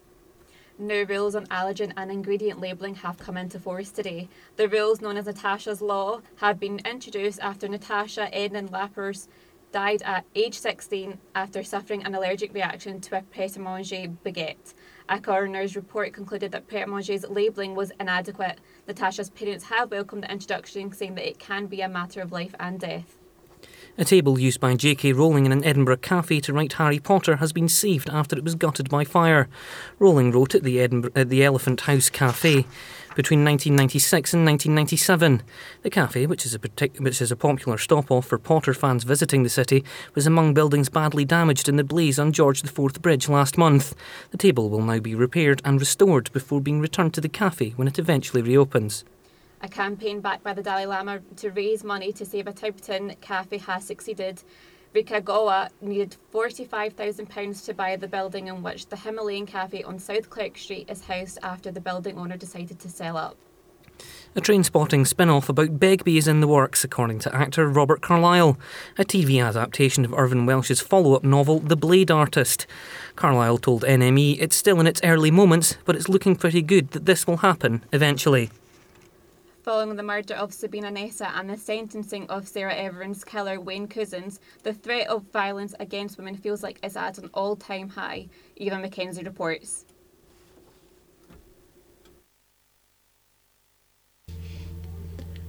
New 0.80 1.06
rules 1.06 1.36
on 1.36 1.46
allergen 1.48 1.94
and 1.96 2.10
ingredient 2.10 2.60
labelling 2.60 2.96
have 2.96 3.20
come 3.20 3.38
into 3.38 3.60
force 3.60 3.92
today. 3.92 4.28
The 4.56 4.68
rules, 4.68 5.00
known 5.00 5.16
as 5.16 5.28
Natasha's 5.28 5.80
Law, 5.80 6.22
have 6.38 6.60
been 6.60 6.80
introduced 6.84 7.40
after 7.42 7.68
Natasha 7.68 8.32
Ednan-Laperouse 8.34 9.28
died 9.72 10.02
at 10.04 10.26
age 10.36 10.60
16 10.60 11.18
after 11.34 11.64
suffering 11.64 12.04
an 12.04 12.14
allergic 12.16 12.54
reaction 12.54 13.00
to 13.02 13.18
a 13.18 13.22
Pret 13.22 13.58
Manger 13.58 14.08
baguette. 14.24 14.74
A 15.10 15.20
coroner's 15.20 15.76
report 15.76 16.14
concluded 16.14 16.52
that 16.52 16.68
Pret 16.68 16.90
Manger's 16.90 17.28
labelling 17.28 17.76
was 17.76 17.92
inadequate. 18.00 18.60
Natasha's 18.88 19.30
parents 19.30 19.66
have 19.66 19.92
welcomed 19.92 20.24
the 20.24 20.32
introduction, 20.32 20.92
saying 20.92 21.16
that 21.16 21.28
it 21.28 21.40
can 21.40 21.68
be 21.68 21.82
a 21.82 21.90
matter 21.90 22.22
of 22.22 22.32
life 22.32 22.56
and 22.60 22.80
death. 22.80 23.21
A 23.98 24.06
table 24.06 24.40
used 24.40 24.62
by 24.62 24.74
J.K. 24.76 25.12
Rowling 25.12 25.46
in 25.46 25.52
an 25.52 25.66
Edinburgh 25.66 25.98
cafe 25.98 26.40
to 26.42 26.54
write 26.54 26.74
Harry 26.74 26.98
Potter 26.98 27.36
has 27.36 27.52
been 27.52 27.68
saved 27.68 28.10
after 28.10 28.38
it 28.38 28.44
was 28.44 28.56
gutted 28.56 28.90
by 28.90 29.04
fire. 29.04 29.50
Rowling 30.00 30.32
wrote 30.32 30.56
at 30.56 30.64
the, 30.64 30.80
Edinburgh, 30.80 31.12
at 31.14 31.28
the 31.28 31.44
Elephant 31.44 31.82
House 31.82 32.10
Cafe 32.10 32.66
between 33.16 33.44
1996 33.44 34.34
and 34.34 34.46
1997. 34.46 35.44
The 35.82 35.90
cafe, 35.90 36.26
which 36.26 36.46
is 36.46 36.56
a 36.56 36.60
which 37.00 37.22
is 37.22 37.34
a 37.34 37.36
popular 37.36 37.78
stop-off 37.78 38.28
for 38.28 38.38
Potter 38.38 38.74
fans 38.74 39.04
visiting 39.04 39.44
the 39.44 39.50
city, 39.50 39.84
was 40.16 40.26
among 40.26 40.54
buildings 40.54 40.88
badly 40.88 41.26
damaged 41.26 41.68
in 41.68 41.76
the 41.76 41.84
blaze 41.84 42.18
on 42.18 42.32
George 42.32 42.64
IV 42.64 43.02
Bridge 43.02 43.28
last 43.28 43.58
month. 43.58 43.94
The 44.32 44.38
table 44.38 44.70
will 44.70 44.82
now 44.82 45.00
be 45.00 45.16
repaired 45.16 45.62
and 45.66 45.82
restored 45.82 46.32
before 46.32 46.62
being 46.62 46.80
returned 46.80 47.14
to 47.16 47.22
the 47.22 47.28
cafe 47.28 47.72
when 47.72 47.90
it 47.90 48.00
eventually 48.00 48.42
reopens. 48.42 49.04
A 49.64 49.68
campaign 49.68 50.22
backed 50.22 50.44
by 50.44 50.54
the 50.54 50.64
Dalai 50.64 50.86
Lama 50.86 51.20
to 51.36 51.52
raise 51.52 51.84
money 51.84 52.12
to 52.14 52.26
save 52.26 52.48
a 52.48 52.52
Tibetan 52.52 53.16
cafe 53.22 53.60
has 53.60 53.86
succeeded. 53.86 54.42
Rikagawa 54.96 55.70
needed 55.82 56.18
£45,000 56.34 57.66
to 57.66 57.74
buy 57.76 57.96
the 57.96 58.08
building 58.08 58.48
in 58.48 58.64
which 58.64 58.88
the 58.88 58.98
Himalayan 58.98 59.46
Cafe 59.46 59.84
on 59.84 60.00
South 60.00 60.32
Clerk 60.32 60.58
Street 60.58 60.90
is 60.90 61.06
housed 61.06 61.38
after 61.44 61.72
the 61.72 61.80
building 61.80 62.18
owner 62.18 62.38
decided 62.38 62.80
to 62.80 62.90
sell 62.90 63.16
up. 63.16 63.38
A 64.36 64.42
train 64.42 64.64
spotting 64.64 65.06
spin 65.06 65.30
off 65.30 65.48
about 65.48 65.80
Begbie 65.80 66.18
is 66.18 66.28
in 66.28 66.40
the 66.40 66.48
works, 66.48 66.84
according 66.84 67.20
to 67.20 67.36
actor 67.36 67.68
Robert 67.68 68.02
Carlyle, 68.02 68.58
a 68.98 69.06
TV 69.06 69.46
adaptation 69.46 70.04
of 70.04 70.14
Irvine 70.14 70.48
Welsh's 70.48 70.82
follow 70.82 71.14
up 71.14 71.24
novel, 71.24 71.60
The 71.60 71.76
Blade 71.76 72.10
Artist. 72.10 72.66
Carlyle 73.16 73.60
told 73.60 73.84
NME 73.84 74.38
it's 74.40 74.56
still 74.56 74.80
in 74.80 74.88
its 74.88 75.02
early 75.04 75.30
moments, 75.30 75.78
but 75.86 75.96
it's 75.96 76.10
looking 76.10 76.36
pretty 76.36 76.64
good 76.64 76.92
that 76.92 77.06
this 77.06 77.28
will 77.28 77.38
happen 77.38 77.84
eventually. 77.94 78.50
Following 79.64 79.96
the 79.96 80.02
murder 80.02 80.34
of 80.34 80.56
Sabina 80.56 80.90
Nessa 80.90 81.30
and 81.38 81.48
the 81.48 81.56
sentencing 81.56 82.28
of 82.32 82.48
Sarah 82.48 82.74
Everard's 82.74 83.24
killer 83.24 83.60
Wayne 83.60 83.88
Couzens, 83.88 84.40
the 84.64 84.74
threat 84.74 85.08
of 85.08 85.32
violence 85.32 85.76
against 85.80 86.18
women 86.18 86.36
feels 86.36 86.64
like 86.64 86.80
it's 86.82 86.96
at 86.96 87.20
an 87.20 87.30
all 87.36 87.56
time 87.56 87.90
high, 87.90 88.28
Eva 88.56 88.78
McKenzie 88.78 89.24
reports. 89.24 89.86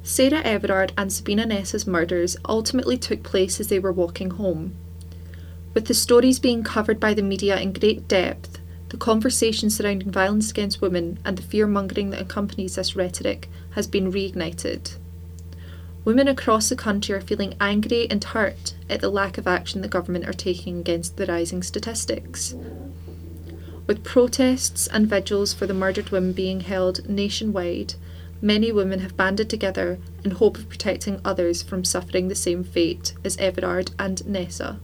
Sarah 0.03 0.43
Everard 0.43 0.93
and 0.99 1.11
Sabina 1.11 1.47
Nessa's 1.47 1.87
murders 1.87 2.37
ultimately 2.47 2.99
took 2.99 3.23
place 3.23 3.61
as 3.61 3.69
they 3.69 3.79
were 3.79 3.93
walking 3.93 4.33
home. 4.33 4.77
With 5.73 5.87
the 5.87 5.95
stories 5.95 6.39
being 6.39 6.63
covered 6.63 7.01
by 7.01 7.15
the 7.15 7.23
media 7.23 7.59
in 7.59 7.73
great 7.73 8.09
depth, 8.09 8.59
the 8.93 8.99
conversation 8.99 9.71
surrounding 9.71 10.11
violence 10.11 10.51
against 10.51 10.83
women 10.83 11.19
and 11.25 11.39
the 11.39 11.43
fear 11.43 11.67
mongering 11.67 12.11
that 12.11 12.21
accompanies 12.21 12.75
this 12.75 12.95
rhetoric 12.95 13.49
has 13.71 13.87
been 13.87 14.13
reignited. 14.13 14.97
Women 16.05 16.29
across 16.29 16.69
the 16.69 16.77
country 16.77 17.15
are 17.15 17.23
feeling 17.23 17.55
angry 17.59 18.07
and 18.11 18.23
hurt 18.23 18.75
at 18.91 19.01
the 19.01 19.09
lack 19.09 19.39
of 19.39 19.47
action 19.47 19.81
the 19.81 19.89
government 19.89 20.29
are 20.29 20.35
taking 20.35 20.79
against 20.79 21.17
the 21.17 21.25
rising 21.25 21.63
statistics. 21.63 22.55
With 23.87 24.05
protests 24.05 24.87
and 24.89 25.07
vigils 25.07 25.55
for 25.55 25.67
the 25.67 25.73
murdered 25.73 26.11
women 26.11 26.35
being 26.35 26.61
held 26.61 27.09
nationwide, 27.09 27.95
many 28.43 28.71
women 28.71 29.01
have 29.01 29.17
banded 29.17 29.49
together 29.49 30.01
in 30.23 30.33
hope 30.33 30.59
of 30.59 30.69
protecting 30.69 31.19
others 31.25 31.63
from 31.63 31.83
suffering 31.83 32.29
the 32.29 32.35
same 32.35 32.63
fate 32.63 33.15
as 33.25 33.39
Everard 33.39 33.93
and 33.99 34.27
Nessa. 34.27 34.81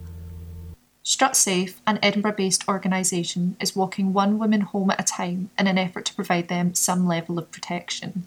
Strut 1.03 1.37
Safe, 1.37 1.81
an 1.87 1.99
Edinburgh 2.03 2.35
based 2.37 2.69
organisation, 2.69 3.57
is 3.61 3.77
walking 3.77 4.13
one 4.13 4.39
woman 4.39 4.61
home 4.61 4.91
at 4.91 5.01
a 5.01 5.05
time 5.05 5.51
in 5.59 5.67
an 5.67 5.79
effort 5.79 6.05
to 6.07 6.15
provide 6.15 6.49
them 6.49 6.75
some 6.75 7.07
level 7.07 7.39
of 7.39 7.51
protection. 7.51 8.27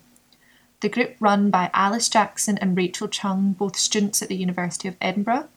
The 0.80 0.88
group, 0.88 1.14
run 1.20 1.50
by 1.50 1.70
Alice 1.72 2.08
Jackson 2.08 2.58
and 2.58 2.76
Rachel 2.76 3.06
Chung, 3.06 3.52
both 3.52 3.76
students 3.76 4.20
at 4.20 4.28
the 4.28 4.36
University 4.36 4.88
of 4.88 4.96
Edinburgh, 5.00 5.48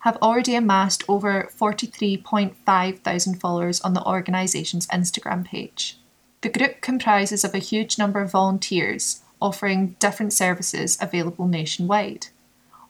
have 0.00 0.16
already 0.22 0.54
amassed 0.54 1.02
over 1.08 1.50
43.5 1.58 2.98
thousand 3.00 3.40
followers 3.40 3.80
on 3.80 3.94
the 3.94 4.04
organisation's 4.04 4.86
Instagram 4.86 5.44
page. 5.44 5.98
The 6.42 6.48
group 6.48 6.80
comprises 6.80 7.42
of 7.42 7.54
a 7.54 7.58
huge 7.58 7.98
number 7.98 8.20
of 8.20 8.30
volunteers 8.30 9.22
offering 9.40 9.96
different 9.98 10.32
services 10.32 10.96
available 11.00 11.48
nationwide, 11.48 12.28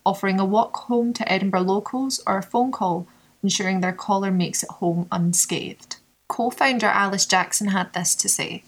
offering 0.05 0.39
a 0.39 0.45
walk 0.45 0.77
home 0.77 1.15
to 1.15 1.33
Edinburgh 1.33 1.63
locals 1.63 2.23
or 2.27 2.37
a 2.37 2.43
phone 2.43 2.73
call, 2.73 3.07
ensuring 3.43 3.81
their 3.81 3.93
caller 3.93 4.31
makes 4.31 4.63
it 4.63 4.71
home 4.71 5.07
unscathed. 5.13 5.97
Co 6.29 6.51
founder 6.51 6.87
Alice 6.87 7.27
Jackson 7.27 7.69
had 7.69 7.93
this 7.93 8.15
to 8.17 8.29
say. 8.29 8.63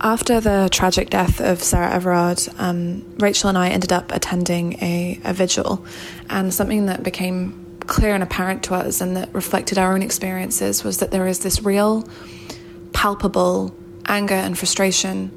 After 0.00 0.40
the 0.40 0.68
tragic 0.70 1.08
death 1.08 1.40
of 1.40 1.62
Sarah 1.62 1.90
Everard, 1.90 2.40
um, 2.58 3.16
Rachel 3.18 3.48
and 3.48 3.56
I 3.56 3.70
ended 3.70 3.92
up 3.92 4.12
attending 4.12 4.74
a, 4.82 5.20
a 5.24 5.32
vigil, 5.32 5.86
and 6.28 6.52
something 6.52 6.86
that 6.86 7.02
became 7.02 7.78
clear 7.86 8.14
and 8.14 8.22
apparent 8.22 8.64
to 8.64 8.74
us 8.74 9.00
and 9.00 9.16
that 9.16 9.32
reflected 9.32 9.78
our 9.78 9.94
own 9.94 10.02
experiences 10.02 10.84
was 10.84 10.98
that 10.98 11.12
there 11.12 11.26
is 11.26 11.40
this 11.40 11.62
real, 11.62 12.06
palpable 12.92 13.74
anger 14.06 14.34
and 14.34 14.58
frustration 14.58 15.30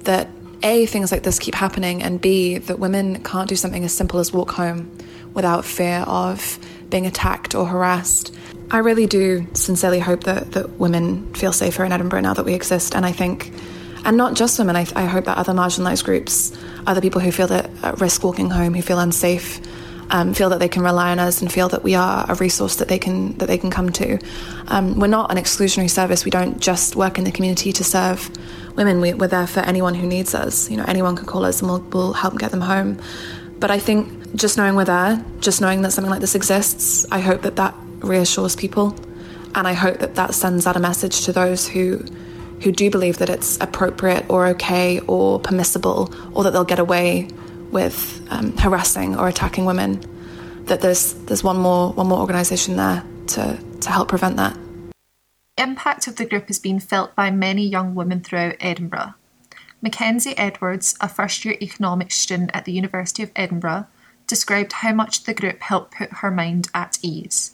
that 0.00 0.28
A, 0.62 0.86
things 0.86 1.10
like 1.10 1.22
this 1.22 1.38
keep 1.38 1.54
happening, 1.54 2.02
and 2.02 2.20
B, 2.20 2.58
that 2.58 2.78
women 2.78 3.22
can't 3.22 3.48
do 3.48 3.56
something 3.56 3.84
as 3.84 3.94
simple 3.94 4.20
as 4.20 4.32
walk 4.32 4.52
home 4.52 4.96
without 5.32 5.64
fear 5.64 6.04
of 6.06 6.58
being 6.90 7.06
attacked 7.06 7.54
or 7.54 7.66
harassed. 7.66 8.34
I 8.70 8.78
really 8.78 9.06
do 9.06 9.46
sincerely 9.54 10.00
hope 10.00 10.24
that, 10.24 10.52
that 10.52 10.70
women 10.70 11.32
feel 11.34 11.52
safer 11.52 11.84
in 11.84 11.92
Edinburgh 11.92 12.22
now 12.22 12.34
that 12.34 12.44
we 12.44 12.54
exist, 12.54 12.94
and 12.94 13.06
I 13.06 13.12
think 13.12 13.52
and 14.06 14.16
not 14.16 14.34
just 14.34 14.58
women. 14.58 14.76
I, 14.76 14.86
I 14.94 15.04
hope 15.04 15.24
that 15.24 15.36
other 15.36 15.52
marginalised 15.52 16.04
groups, 16.04 16.56
other 16.86 17.00
people 17.00 17.20
who 17.20 17.32
feel 17.32 17.48
that 17.48 17.68
at 17.82 18.00
risk 18.00 18.22
walking 18.22 18.50
home, 18.50 18.72
who 18.72 18.80
feel 18.80 19.00
unsafe, 19.00 19.60
um, 20.10 20.32
feel 20.32 20.50
that 20.50 20.60
they 20.60 20.68
can 20.68 20.82
rely 20.82 21.10
on 21.10 21.18
us 21.18 21.42
and 21.42 21.52
feel 21.52 21.68
that 21.70 21.82
we 21.82 21.96
are 21.96 22.24
a 22.28 22.36
resource 22.36 22.76
that 22.76 22.86
they 22.86 23.00
can 23.00 23.36
that 23.38 23.46
they 23.46 23.58
can 23.58 23.70
come 23.70 23.90
to. 23.90 24.18
Um, 24.68 25.00
we're 25.00 25.08
not 25.08 25.32
an 25.32 25.36
exclusionary 25.36 25.90
service. 25.90 26.24
We 26.24 26.30
don't 26.30 26.60
just 26.60 26.94
work 26.94 27.18
in 27.18 27.24
the 27.24 27.32
community 27.32 27.72
to 27.72 27.82
serve 27.82 28.30
women. 28.76 29.00
We, 29.00 29.12
are 29.12 29.28
there 29.28 29.46
for 29.46 29.60
anyone 29.60 29.94
who 29.94 30.06
needs 30.06 30.34
us. 30.34 30.70
You 30.70 30.76
know, 30.76 30.84
anyone 30.86 31.16
can 31.16 31.26
call 31.26 31.44
us 31.44 31.60
and 31.60 31.70
we'll, 31.70 31.80
we'll 31.80 32.12
help 32.12 32.38
get 32.38 32.52
them 32.52 32.60
home. 32.60 33.00
But 33.58 33.70
I 33.70 33.80
think 33.80 34.25
just 34.36 34.56
knowing 34.56 34.76
we're 34.76 34.84
there, 34.84 35.24
just 35.40 35.60
knowing 35.60 35.82
that 35.82 35.92
something 35.92 36.10
like 36.10 36.20
this 36.20 36.34
exists, 36.34 37.06
I 37.10 37.20
hope 37.20 37.42
that 37.42 37.56
that 37.56 37.74
reassures 38.00 38.54
people, 38.54 38.94
and 39.54 39.66
I 39.66 39.72
hope 39.72 39.98
that 39.98 40.14
that 40.14 40.34
sends 40.34 40.66
out 40.66 40.76
a 40.76 40.80
message 40.80 41.24
to 41.24 41.32
those 41.32 41.66
who 41.66 42.04
who 42.62 42.72
do 42.72 42.90
believe 42.90 43.18
that 43.18 43.28
it's 43.28 43.58
appropriate 43.60 44.24
or 44.30 44.46
okay 44.46 45.00
or 45.00 45.38
permissible 45.40 46.12
or 46.34 46.42
that 46.44 46.52
they'll 46.52 46.64
get 46.64 46.78
away 46.78 47.28
with 47.70 48.26
um, 48.30 48.56
harassing 48.56 49.18
or 49.18 49.28
attacking 49.28 49.64
women, 49.64 50.00
that 50.64 50.80
there's 50.80 51.14
there's 51.24 51.42
one 51.42 51.58
more 51.58 51.92
one 51.92 52.06
more 52.06 52.18
organisation 52.18 52.76
there 52.76 53.02
to, 53.28 53.58
to 53.80 53.90
help 53.90 54.08
prevent 54.08 54.36
that. 54.36 54.56
Impact 55.58 56.06
of 56.06 56.16
the 56.16 56.26
group 56.26 56.48
has 56.48 56.58
been 56.58 56.80
felt 56.80 57.14
by 57.14 57.30
many 57.30 57.66
young 57.66 57.94
women 57.94 58.20
throughout 58.20 58.56
Edinburgh. 58.60 59.14
Mackenzie 59.80 60.36
Edwards, 60.36 60.96
a 61.00 61.08
first 61.08 61.44
year 61.44 61.56
economics 61.60 62.16
student 62.16 62.50
at 62.54 62.64
the 62.64 62.72
University 62.72 63.22
of 63.22 63.30
Edinburgh, 63.36 63.86
described 64.26 64.72
how 64.72 64.92
much 64.92 65.24
the 65.24 65.34
group 65.34 65.60
helped 65.60 65.94
put 65.94 66.12
her 66.14 66.30
mind 66.30 66.68
at 66.74 66.98
ease. 67.02 67.52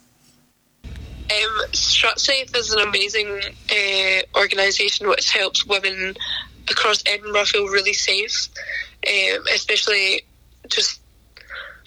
Um, 0.84 1.62
StrutSafe 1.72 2.54
is 2.56 2.72
an 2.72 2.86
amazing 2.86 3.40
uh, 3.70 4.38
organisation 4.38 5.08
which 5.08 5.30
helps 5.30 5.64
women 5.64 6.16
across 6.70 7.02
Edinburgh 7.06 7.46
feel 7.46 7.66
really 7.66 7.92
safe, 7.92 8.48
um, 9.06 9.44
especially 9.54 10.22
just 10.68 11.00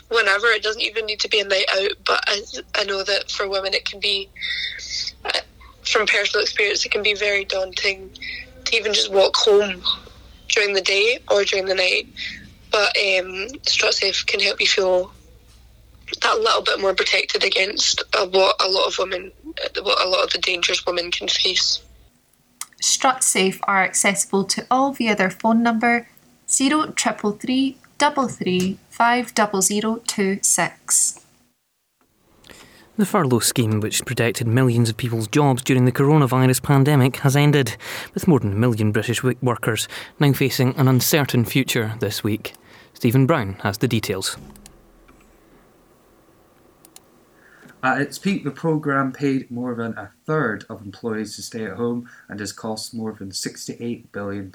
whenever. 0.10 0.48
It 0.48 0.64
doesn't 0.64 0.82
even 0.82 1.06
need 1.06 1.20
to 1.20 1.30
be 1.30 1.42
a 1.42 1.46
night 1.46 1.66
out, 1.76 1.92
but 2.06 2.24
I, 2.28 2.42
I 2.76 2.84
know 2.86 3.04
that 3.04 3.30
for 3.30 3.48
women 3.48 3.74
it 3.74 3.86
can 3.86 4.00
be, 4.00 4.30
uh, 5.26 5.42
from 5.84 6.08
personal 6.08 6.44
experience, 6.44 6.86
it 6.86 6.92
can 6.92 7.04
be 7.04 7.14
very 7.14 7.46
daunting 7.46 8.10
to 8.66 8.76
even 8.76 8.94
just 8.94 9.12
walk 9.12 9.36
home 9.36 9.84
during 10.48 10.74
the 10.74 10.82
day 10.82 11.20
or 11.30 11.44
during 11.44 11.66
the 11.66 11.76
night. 11.76 12.08
But 12.76 12.98
um, 12.98 13.48
StrutSafe 13.64 14.28
can 14.28 14.42
help 14.42 14.60
you 14.60 14.68
feel 14.68 15.14
that 16.22 16.38
little 16.40 16.62
bit 16.62 16.82
more 16.82 16.94
protected 16.94 17.42
against 17.42 18.04
uh, 18.14 18.28
what 18.28 18.62
a 18.62 18.68
lot 18.68 18.88
of 18.88 18.98
women, 19.00 19.32
uh, 19.48 19.82
what 19.82 20.06
a 20.06 20.10
lot 20.10 20.26
of 20.26 20.32
the 20.32 20.40
dangers 20.40 20.86
women 20.86 21.10
can 21.10 21.30
face. 21.30 21.80
StrutSafe 22.84 23.62
are 23.64 23.82
accessible 23.82 24.44
to 24.44 24.68
all 24.70 24.92
via 24.92 25.16
their 25.16 25.30
phone 25.30 25.64
number 25.64 26.10
zero 26.50 26.88
triple 26.88 27.32
three 27.32 27.78
double 27.98 28.28
three 28.28 28.78
five 28.90 29.34
double 29.34 29.62
zero 29.62 30.02
two 30.06 30.40
six. 30.42 31.22
The 32.98 33.06
furlough 33.06 33.40
scheme, 33.40 33.80
which 33.80 34.04
protected 34.04 34.48
millions 34.48 34.90
of 34.90 34.98
people's 34.98 35.30
jobs 35.30 35.64
during 35.64 35.86
the 35.86 35.94
coronavirus 35.94 36.62
pandemic, 36.62 37.18
has 37.18 37.38
ended, 37.38 37.78
with 38.14 38.28
more 38.28 38.42
than 38.42 38.52
a 38.52 38.56
million 38.56 38.92
British 38.92 39.24
workers 39.24 39.88
now 40.20 40.34
facing 40.34 40.76
an 40.76 40.90
uncertain 40.90 41.46
future 41.46 41.96
this 42.02 42.22
week. 42.22 42.54
Stephen 42.96 43.28
Brown 43.28 43.54
has 43.62 43.78
the 43.78 43.90
details. 43.90 44.38
At 47.84 48.02
its 48.02 48.18
peak, 48.18 48.44
the 48.44 48.52
programme 48.52 49.12
paid 49.12 49.52
more 49.52 49.76
than 49.76 49.96
a 49.98 50.12
third 50.26 50.66
of 50.70 50.82
employees 50.82 51.36
to 51.36 51.44
stay 51.44 51.66
at 51.66 51.76
home 51.76 52.10
and 52.28 52.40
has 52.40 52.52
cost 52.52 52.96
more 52.96 53.12
than 53.12 53.30
£68 53.30 54.12
billion. 54.12 54.52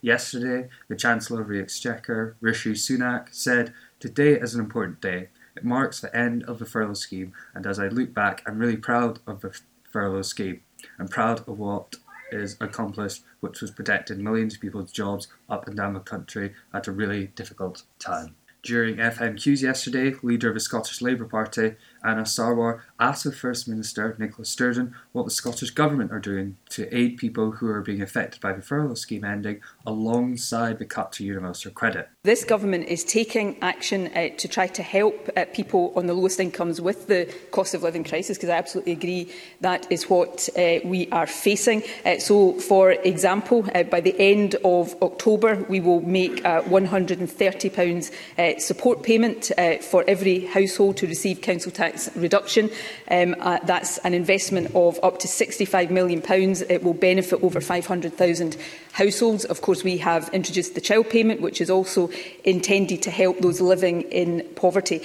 Yesterday, 0.00 0.68
the 0.88 0.96
Chancellor 0.96 1.42
of 1.42 1.48
the 1.48 1.60
Exchequer, 1.60 2.36
Rishi 2.40 2.72
Sunak, 2.72 3.34
said, 3.34 3.74
Today 4.00 4.34
is 4.34 4.54
an 4.54 4.60
important 4.60 5.02
day. 5.02 5.28
It 5.56 5.64
marks 5.64 6.00
the 6.00 6.16
end 6.16 6.44
of 6.44 6.58
the 6.58 6.66
furlough 6.66 6.94
scheme, 6.94 7.32
and 7.52 7.66
as 7.66 7.78
I 7.78 7.88
look 7.88 8.14
back, 8.14 8.42
I'm 8.46 8.58
really 8.58 8.76
proud 8.76 9.18
of 9.26 9.40
the 9.40 9.58
furlough 9.90 10.22
scheme. 10.22 10.60
I'm 10.98 11.08
proud 11.08 11.40
of 11.40 11.58
what 11.58 11.96
is 12.30 12.56
accomplished, 12.60 13.22
which 13.40 13.60
was 13.60 13.70
protecting 13.70 14.22
millions 14.22 14.54
of 14.54 14.60
people's 14.60 14.92
jobs 14.92 15.28
up 15.48 15.66
and 15.66 15.76
down 15.76 15.94
the 15.94 16.00
country 16.00 16.54
at 16.72 16.86
a 16.86 16.92
really 16.92 17.28
difficult 17.28 17.82
time. 17.98 18.34
During 18.62 18.96
FMQs 18.96 19.62
yesterday, 19.62 20.14
leader 20.22 20.48
of 20.48 20.54
the 20.54 20.60
Scottish 20.60 21.00
Labour 21.00 21.26
Party, 21.26 21.76
Anas 22.04 22.36
Sarwar, 22.36 22.80
asked 22.98 23.24
the 23.24 23.32
First 23.32 23.68
Minister, 23.68 24.16
Nicola 24.18 24.44
Sturgeon, 24.44 24.94
what 25.12 25.24
the 25.24 25.30
Scottish 25.30 25.70
Government 25.70 26.12
are 26.12 26.18
doing 26.18 26.56
to 26.70 26.94
aid 26.96 27.16
people 27.16 27.52
who 27.52 27.68
are 27.68 27.82
being 27.82 28.02
affected 28.02 28.40
by 28.40 28.52
the 28.52 28.62
furlough 28.62 28.94
scheme 28.94 29.24
ending 29.24 29.60
alongside 29.86 30.78
the 30.78 30.84
cut 30.84 31.12
to 31.12 31.24
universal 31.24 31.70
credit. 31.70 32.08
This 32.22 32.44
government 32.44 32.88
is 32.88 33.04
taking 33.04 33.56
action 33.62 34.08
uh, 34.14 34.30
to 34.36 34.48
try 34.48 34.66
to 34.68 34.82
help 34.82 35.28
uh, 35.36 35.44
people 35.52 35.92
on 35.96 36.06
the 36.06 36.14
lowest 36.14 36.40
incomes 36.40 36.80
with 36.80 37.06
the 37.06 37.32
cost 37.50 37.74
of 37.74 37.82
living 37.82 38.04
crisis, 38.04 38.36
because 38.36 38.50
I 38.50 38.56
absolutely 38.56 38.92
agree 38.92 39.32
that 39.60 39.86
is 39.90 40.08
what 40.08 40.48
uh, 40.56 40.80
we 40.84 41.08
are 41.10 41.26
facing. 41.26 41.82
Uh, 42.04 42.18
so, 42.18 42.54
for 42.54 42.92
example, 42.92 43.68
uh, 43.74 43.82
by 43.84 44.00
the 44.00 44.14
end 44.18 44.56
of 44.64 44.94
October, 45.02 45.64
we 45.68 45.80
will 45.80 46.00
make 46.00 46.40
a 46.40 46.62
£130 46.62 48.12
uh, 48.38 48.58
support 48.58 49.02
payment 49.02 49.52
for 49.82 50.04
every 50.08 50.46
household 50.46 50.96
to 50.96 51.06
receive 51.06 51.40
council 51.40 51.70
tax 51.70 52.14
reduction. 52.16 52.70
Um, 53.10 53.36
uh, 53.40 53.58
that's 53.64 53.98
an 53.98 54.14
investment 54.14 54.74
of 54.74 54.98
up 55.02 55.18
to 55.20 55.28
£65 55.28 55.90
million. 55.90 56.22
It 56.26 56.82
will 56.82 56.94
benefit 56.94 57.42
over 57.42 57.60
500,000 57.60 58.56
households. 58.92 59.44
Of 59.44 59.60
course, 59.62 59.84
we 59.84 59.98
have 59.98 60.28
introduced 60.32 60.74
the 60.74 60.80
child 60.80 61.10
payment, 61.10 61.40
which 61.40 61.60
is 61.60 61.70
also 61.70 62.10
intended 62.44 63.02
to 63.02 63.10
help 63.10 63.40
those 63.40 63.60
living 63.60 64.02
in 64.02 64.48
poverty. 64.56 65.02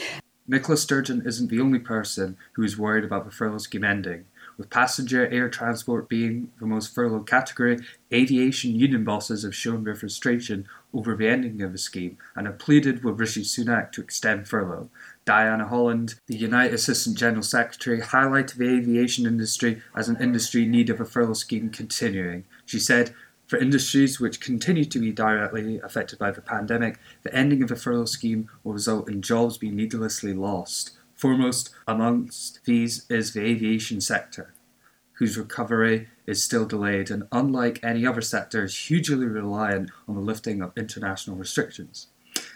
Nicola 0.48 0.78
Sturgeon 0.78 1.22
isn't 1.26 1.50
the 1.50 1.62
only 1.62 1.80
person 1.80 2.36
who 2.54 2.64
is 2.64 2.78
worried 2.78 3.06
about 3.06 3.26
the 3.26 3.32
furlough 3.32 3.60
scheme 3.60 3.84
ending. 3.84 4.26
With 4.58 4.70
passenger 4.70 5.28
air 5.28 5.50
transport 5.50 6.10
being 6.10 6.52
the 6.60 6.66
most 6.66 6.94
furloughed 6.94 7.26
category, 7.26 7.80
aviation 8.14 8.76
union 8.76 9.04
bosses 9.04 9.44
have 9.44 9.56
shown 9.56 9.84
their 9.84 9.96
frustration 9.96 10.68
over 10.94 11.16
the 11.16 11.28
ending 11.28 11.62
of 11.62 11.72
the 11.72 11.78
scheme 11.78 12.18
and 12.36 12.48
have 12.48 12.60
pleaded 12.60 13.04
with 13.04 13.20
Rishi 13.20 13.44
Sunak 13.44 13.92
to 13.94 14.02
extend 14.02 14.48
furlough. 14.48 14.90
Diana 15.24 15.68
Holland, 15.68 16.16
the 16.26 16.36
United 16.36 16.74
Assistant 16.74 17.18
General 17.18 17.44
Secretary, 17.44 18.02
highlighted 18.02 18.56
the 18.56 18.68
aviation 18.68 19.26
industry 19.26 19.82
as 19.96 20.10
an 20.10 20.18
industry 20.20 20.64
in 20.64 20.72
need 20.72 20.90
of 20.90 21.00
a 21.00 21.06
furlough 21.06 21.34
scheme 21.34 21.70
continuing. 21.70 22.46
She 22.66 22.80
said, 22.80 23.14
for 23.52 23.58
industries 23.58 24.20
which 24.20 24.40
continue 24.40 24.86
to 24.86 25.00
be 25.00 25.12
directly 25.12 25.80
affected 25.82 26.18
by 26.18 26.32
the 26.32 26.42
pandemic, 26.42 26.98
the 27.24 27.36
ending 27.36 27.62
of 27.62 27.68
the 27.68 27.76
furlough 27.76 28.06
scheme 28.06 28.50
will 28.64 28.74
result 28.74 29.10
in 29.10 29.22
jobs 29.22 29.58
being 29.58 29.76
needlessly 29.76 30.34
lost. 30.34 30.92
Foremost 31.16 31.70
amongst 31.86 32.64
these 32.64 33.06
is 33.10 33.34
the 33.34 33.46
aviation 33.46 34.00
sector, 34.00 34.54
whose 35.14 35.38
recovery 35.38 36.08
is 36.26 36.42
still 36.42 36.66
delayed 36.66 37.12
and, 37.12 37.28
unlike 37.32 37.84
any 37.84 38.08
other 38.08 38.22
sector, 38.22 38.64
is 38.64 38.88
hugely 38.88 39.26
reliant 39.26 39.92
on 40.08 40.16
the 40.16 40.22
lifting 40.22 40.62
of 40.62 40.72
international 40.78 41.36
restrictions. 41.36 42.08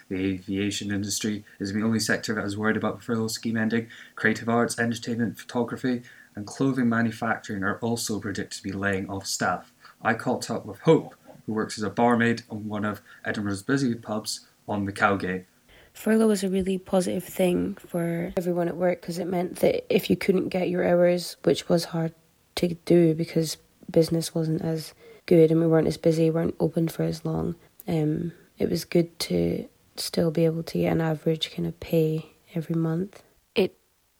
The 0.08 0.34
aviation 0.34 0.92
industry 0.92 1.44
is 1.58 1.72
the 1.72 1.82
only 1.82 1.98
sector 1.98 2.34
that 2.34 2.44
is 2.44 2.56
worried 2.56 2.76
about 2.76 2.98
the 2.98 3.04
furlough 3.04 3.28
scheme 3.28 3.56
ending. 3.56 3.88
Creative 4.14 4.48
arts, 4.48 4.78
entertainment, 4.78 5.38
photography, 5.38 6.02
and 6.36 6.46
clothing 6.46 6.88
manufacturing 6.88 7.64
are 7.64 7.78
also 7.78 8.20
predicted 8.20 8.58
to 8.58 8.62
be 8.62 8.72
laying 8.72 9.10
off 9.10 9.26
staff. 9.26 9.72
I 10.02 10.14
caught 10.14 10.50
up 10.50 10.64
with 10.64 10.78
Hope, 10.80 11.16
who 11.46 11.54
works 11.54 11.76
as 11.78 11.82
a 11.82 11.90
barmaid 11.90 12.42
on 12.50 12.68
one 12.68 12.84
of 12.84 13.00
Edinburgh's 13.24 13.62
busy 13.62 13.94
pubs 13.94 14.46
on 14.68 14.84
the 14.84 14.92
Cowgate. 14.92 15.46
Furlough 15.92 16.28
was 16.28 16.44
a 16.44 16.50
really 16.50 16.78
positive 16.78 17.24
thing 17.24 17.74
for 17.74 18.32
everyone 18.36 18.68
at 18.68 18.76
work 18.76 19.00
because 19.00 19.18
it 19.18 19.26
meant 19.26 19.56
that 19.56 19.92
if 19.92 20.10
you 20.10 20.16
couldn't 20.16 20.50
get 20.50 20.68
your 20.68 20.86
hours, 20.86 21.36
which 21.42 21.68
was 21.68 21.86
hard 21.86 22.14
to 22.56 22.74
do 22.84 23.14
because 23.14 23.56
business 23.90 24.34
wasn't 24.34 24.62
as 24.62 24.92
good 25.24 25.50
and 25.50 25.60
we 25.60 25.66
weren't 25.66 25.88
as 25.88 25.96
busy, 25.96 26.30
weren't 26.30 26.54
open 26.60 26.86
for 26.88 27.02
as 27.02 27.24
long, 27.24 27.56
um, 27.88 28.32
it 28.58 28.68
was 28.68 28.84
good 28.84 29.18
to 29.18 29.66
still 30.00 30.30
be 30.30 30.44
able 30.44 30.62
to 30.64 30.78
get 30.78 30.92
an 30.92 31.00
average 31.00 31.54
kind 31.54 31.66
of 31.66 31.78
pay 31.80 32.32
every 32.54 32.74
month. 32.74 33.22
It 33.54 33.78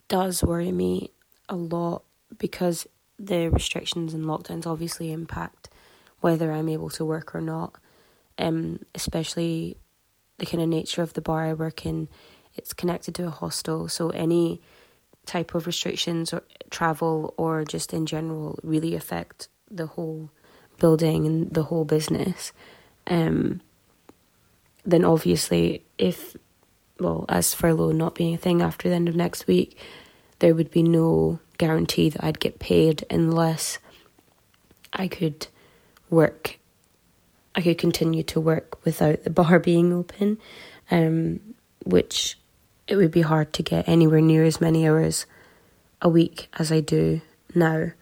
does 0.09 0.43
worry 0.43 0.73
me 0.73 1.11
a 1.49 1.57
lot 1.57 2.03
because 2.39 2.87
the 3.19 3.49
restrictions 3.49 4.15
and 4.15 4.25
lockdowns 4.25 4.67
obviously 4.67 5.13
impact 5.13 5.71
whether 6.21 6.53
I'm 6.53 6.69
able 6.69 6.91
to 6.91 7.05
work 7.05 7.35
or 7.35 7.41
not. 7.41 7.75
Um, 8.39 8.81
especially 8.95 9.79
the 10.39 10.47
kind 10.47 10.63
of 10.63 10.69
nature 10.69 11.03
of 11.03 11.15
the 11.15 11.23
bar 11.23 11.47
I 11.47 11.55
work 11.55 11.87
in, 11.87 12.09
it's 12.55 12.75
connected 12.75 13.15
to 13.15 13.27
a 13.27 13.31
hostel, 13.31 13.89
so 13.89 14.11
any 14.11 14.61
type 15.25 15.55
of 15.55 15.67
restrictions 15.67 16.33
or 16.33 16.43
travel 16.71 17.35
or 17.37 17.65
just 17.65 17.93
in 17.93 18.07
general 18.07 18.59
really 18.63 18.95
affect 18.95 19.49
the 19.71 19.87
whole 19.87 20.31
building 20.79 21.27
and 21.27 21.53
the 21.53 21.65
whole 21.65 21.85
business. 21.85 22.53
Um, 23.07 23.61
then 24.87 25.05
obviously, 25.05 25.85
if 25.99 26.37
well, 26.99 27.27
as 27.29 27.53
furlough 27.53 27.93
not 27.93 28.15
being 28.15 28.35
a 28.35 28.39
thing 28.39 28.63
after 28.63 28.89
the 28.89 28.95
end 28.95 29.09
of 29.09 29.17
next 29.17 29.47
week, 29.47 29.79
there 30.39 30.55
would 30.55 30.71
be 30.71 30.83
no 30.83 31.41
guarantee 31.59 32.09
that 32.09 32.25
I'd 32.25 32.41
get 32.41 32.59
paid 32.59 33.05
unless 33.11 33.79
I 34.93 35.09
could 35.09 35.49
work. 36.09 36.59
I 37.55 37.63
could 37.63 37.79
continue 37.79 38.23
to 38.25 38.41
work 38.41 38.85
without 38.85 39.25
the 39.25 39.31
bar 39.31 39.59
being 39.61 39.93
open, 39.93 40.39
um, 40.91 41.41
which 41.85 42.39
it 42.87 42.97
would 42.97 43.11
be 43.11 43.23
hard 43.23 43.53
to 43.55 43.63
get 43.63 43.89
anywhere 43.89 44.21
near 44.21 44.45
as 44.45 44.61
many 44.61 44.87
hours 44.87 45.27
a 46.01 46.09
week 46.09 46.49
as 46.59 46.71
I 46.71 46.81
do 46.81 47.21
now. 47.55 47.93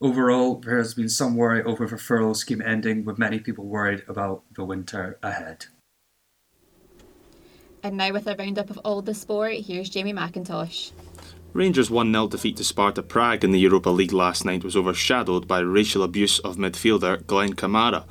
Overall, 0.00 0.56
there 0.56 0.78
has 0.78 0.94
been 0.94 1.08
some 1.08 1.36
worry 1.36 1.62
over 1.62 1.86
the 1.86 1.96
furlough 1.96 2.32
scheme 2.32 2.60
ending, 2.60 3.04
with 3.04 3.18
many 3.18 3.38
people 3.38 3.64
worried 3.64 4.02
about 4.08 4.42
the 4.56 4.64
winter 4.64 5.16
ahead. 5.22 5.66
And 7.84 7.96
now, 7.96 8.12
with 8.12 8.28
a 8.28 8.36
roundup 8.36 8.70
of 8.70 8.78
all 8.84 9.02
the 9.02 9.12
sport, 9.12 9.54
here's 9.54 9.90
Jamie 9.90 10.12
McIntosh. 10.12 10.92
Rangers' 11.52 11.90
1 11.90 12.12
0 12.12 12.28
defeat 12.28 12.56
to 12.58 12.64
Sparta 12.64 13.02
Prague 13.02 13.42
in 13.42 13.50
the 13.50 13.58
Europa 13.58 13.90
League 13.90 14.12
last 14.12 14.44
night 14.44 14.62
was 14.62 14.76
overshadowed 14.76 15.48
by 15.48 15.58
racial 15.58 16.04
abuse 16.04 16.38
of 16.38 16.56
midfielder 16.56 17.26
Glenn 17.26 17.54
Kamara. 17.54 18.04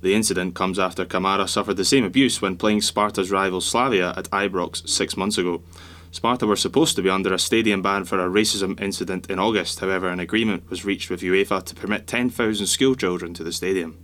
The 0.00 0.14
incident 0.14 0.54
comes 0.54 0.78
after 0.78 1.04
Kamara 1.04 1.46
suffered 1.46 1.76
the 1.76 1.84
same 1.84 2.04
abuse 2.04 2.40
when 2.40 2.56
playing 2.56 2.80
Sparta's 2.80 3.30
rival 3.30 3.60
Slavia 3.60 4.14
at 4.16 4.30
Ibrox 4.30 4.88
six 4.88 5.16
months 5.16 5.36
ago. 5.36 5.62
Sparta 6.10 6.46
were 6.46 6.56
supposed 6.56 6.96
to 6.96 7.02
be 7.02 7.10
under 7.10 7.34
a 7.34 7.38
stadium 7.38 7.82
ban 7.82 8.04
for 8.04 8.18
a 8.18 8.30
racism 8.30 8.80
incident 8.80 9.30
in 9.30 9.38
August, 9.38 9.80
however, 9.80 10.08
an 10.08 10.20
agreement 10.20 10.70
was 10.70 10.86
reached 10.86 11.10
with 11.10 11.20
UEFA 11.20 11.62
to 11.64 11.74
permit 11.74 12.06
10,000 12.06 12.66
schoolchildren 12.66 13.34
to 13.34 13.44
the 13.44 13.52
stadium. 13.52 13.98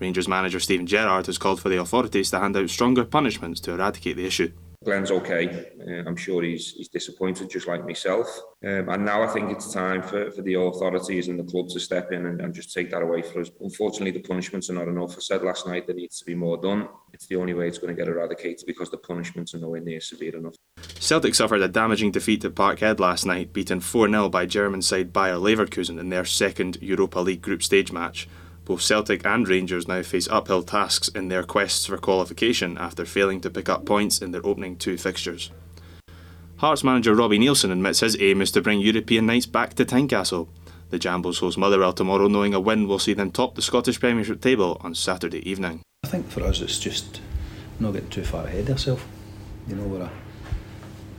Rangers 0.00 0.28
manager 0.28 0.58
Steven 0.58 0.86
Gerrard 0.86 1.26
has 1.26 1.38
called 1.38 1.60
for 1.60 1.68
the 1.68 1.80
authorities 1.80 2.30
to 2.30 2.40
hand 2.40 2.56
out 2.56 2.70
stronger 2.70 3.04
punishments 3.04 3.60
to 3.60 3.72
eradicate 3.72 4.16
the 4.16 4.26
issue. 4.26 4.52
Glenn's 4.82 5.10
okay. 5.10 5.66
Uh, 5.86 6.08
I'm 6.08 6.16
sure 6.16 6.42
he's 6.42 6.72
he's 6.72 6.88
disappointed, 6.88 7.50
just 7.50 7.68
like 7.68 7.84
myself. 7.84 8.26
Um, 8.64 8.88
and 8.88 9.04
now 9.04 9.22
I 9.22 9.26
think 9.26 9.50
it's 9.50 9.74
time 9.74 10.02
for, 10.02 10.30
for 10.30 10.40
the 10.40 10.54
authorities 10.54 11.28
and 11.28 11.38
the 11.38 11.44
club 11.44 11.68
to 11.68 11.80
step 11.80 12.12
in 12.12 12.24
and, 12.24 12.40
and 12.40 12.54
just 12.54 12.72
take 12.72 12.90
that 12.90 13.02
away 13.02 13.20
for 13.20 13.42
us. 13.42 13.50
Unfortunately, 13.60 14.10
the 14.10 14.26
punishments 14.26 14.70
are 14.70 14.72
not 14.72 14.88
enough. 14.88 15.18
I 15.18 15.20
said 15.20 15.42
last 15.42 15.66
night 15.66 15.86
there 15.86 15.96
needs 15.96 16.18
to 16.20 16.24
be 16.24 16.34
more 16.34 16.56
done. 16.56 16.88
It's 17.12 17.26
the 17.26 17.36
only 17.36 17.52
way 17.52 17.68
it's 17.68 17.76
going 17.76 17.94
to 17.94 18.02
get 18.02 18.08
eradicated 18.08 18.64
because 18.66 18.90
the 18.90 18.96
punishments 18.96 19.54
are 19.54 19.58
nowhere 19.58 19.82
near 19.82 20.00
severe 20.00 20.34
enough. 20.34 20.54
Celtic 20.98 21.34
suffered 21.34 21.60
a 21.60 21.68
damaging 21.68 22.10
defeat 22.10 22.42
at 22.46 22.54
Parkhead 22.54 23.00
last 23.00 23.26
night, 23.26 23.52
beaten 23.52 23.80
4 23.80 24.08
0 24.08 24.30
by 24.30 24.46
German 24.46 24.80
side 24.80 25.12
Bayer 25.12 25.34
Leverkusen 25.34 26.00
in 26.00 26.08
their 26.08 26.24
second 26.24 26.78
Europa 26.80 27.20
League 27.20 27.42
group 27.42 27.62
stage 27.62 27.92
match. 27.92 28.26
Both 28.70 28.82
Celtic 28.82 29.26
and 29.26 29.48
Rangers 29.48 29.88
now 29.88 30.00
face 30.02 30.28
uphill 30.28 30.62
tasks 30.62 31.08
in 31.08 31.26
their 31.26 31.42
quests 31.42 31.86
for 31.86 31.98
qualification 31.98 32.78
after 32.78 33.04
failing 33.04 33.40
to 33.40 33.50
pick 33.50 33.68
up 33.68 33.84
points 33.84 34.22
in 34.22 34.30
their 34.30 34.46
opening 34.46 34.76
two 34.76 34.96
fixtures. 34.96 35.50
Hearts 36.58 36.84
manager 36.84 37.12
Robbie 37.12 37.40
Neilson 37.40 37.72
admits 37.72 37.98
his 37.98 38.16
aim 38.20 38.40
is 38.40 38.52
to 38.52 38.62
bring 38.62 38.78
European 38.78 39.26
nights 39.26 39.46
back 39.46 39.74
to 39.74 39.84
Tynecastle. 39.84 40.46
The 40.90 41.00
Jambos 41.00 41.40
host 41.40 41.58
Motherwell 41.58 41.92
tomorrow, 41.92 42.28
knowing 42.28 42.54
a 42.54 42.60
win 42.60 42.86
will 42.86 43.00
see 43.00 43.12
them 43.12 43.32
top 43.32 43.56
the 43.56 43.62
Scottish 43.62 43.98
Premiership 43.98 44.40
table 44.40 44.80
on 44.82 44.94
Saturday 44.94 45.40
evening. 45.50 45.82
I 46.04 46.06
think 46.06 46.30
for 46.30 46.44
us 46.44 46.60
it's 46.60 46.78
just 46.78 47.20
not 47.80 47.94
getting 47.94 48.08
too 48.10 48.22
far 48.22 48.44
ahead 48.44 48.66
of 48.66 48.70
ourselves. 48.70 49.02
You 49.66 49.74
know, 49.74 49.88
we're 49.88 50.02
a 50.02 50.12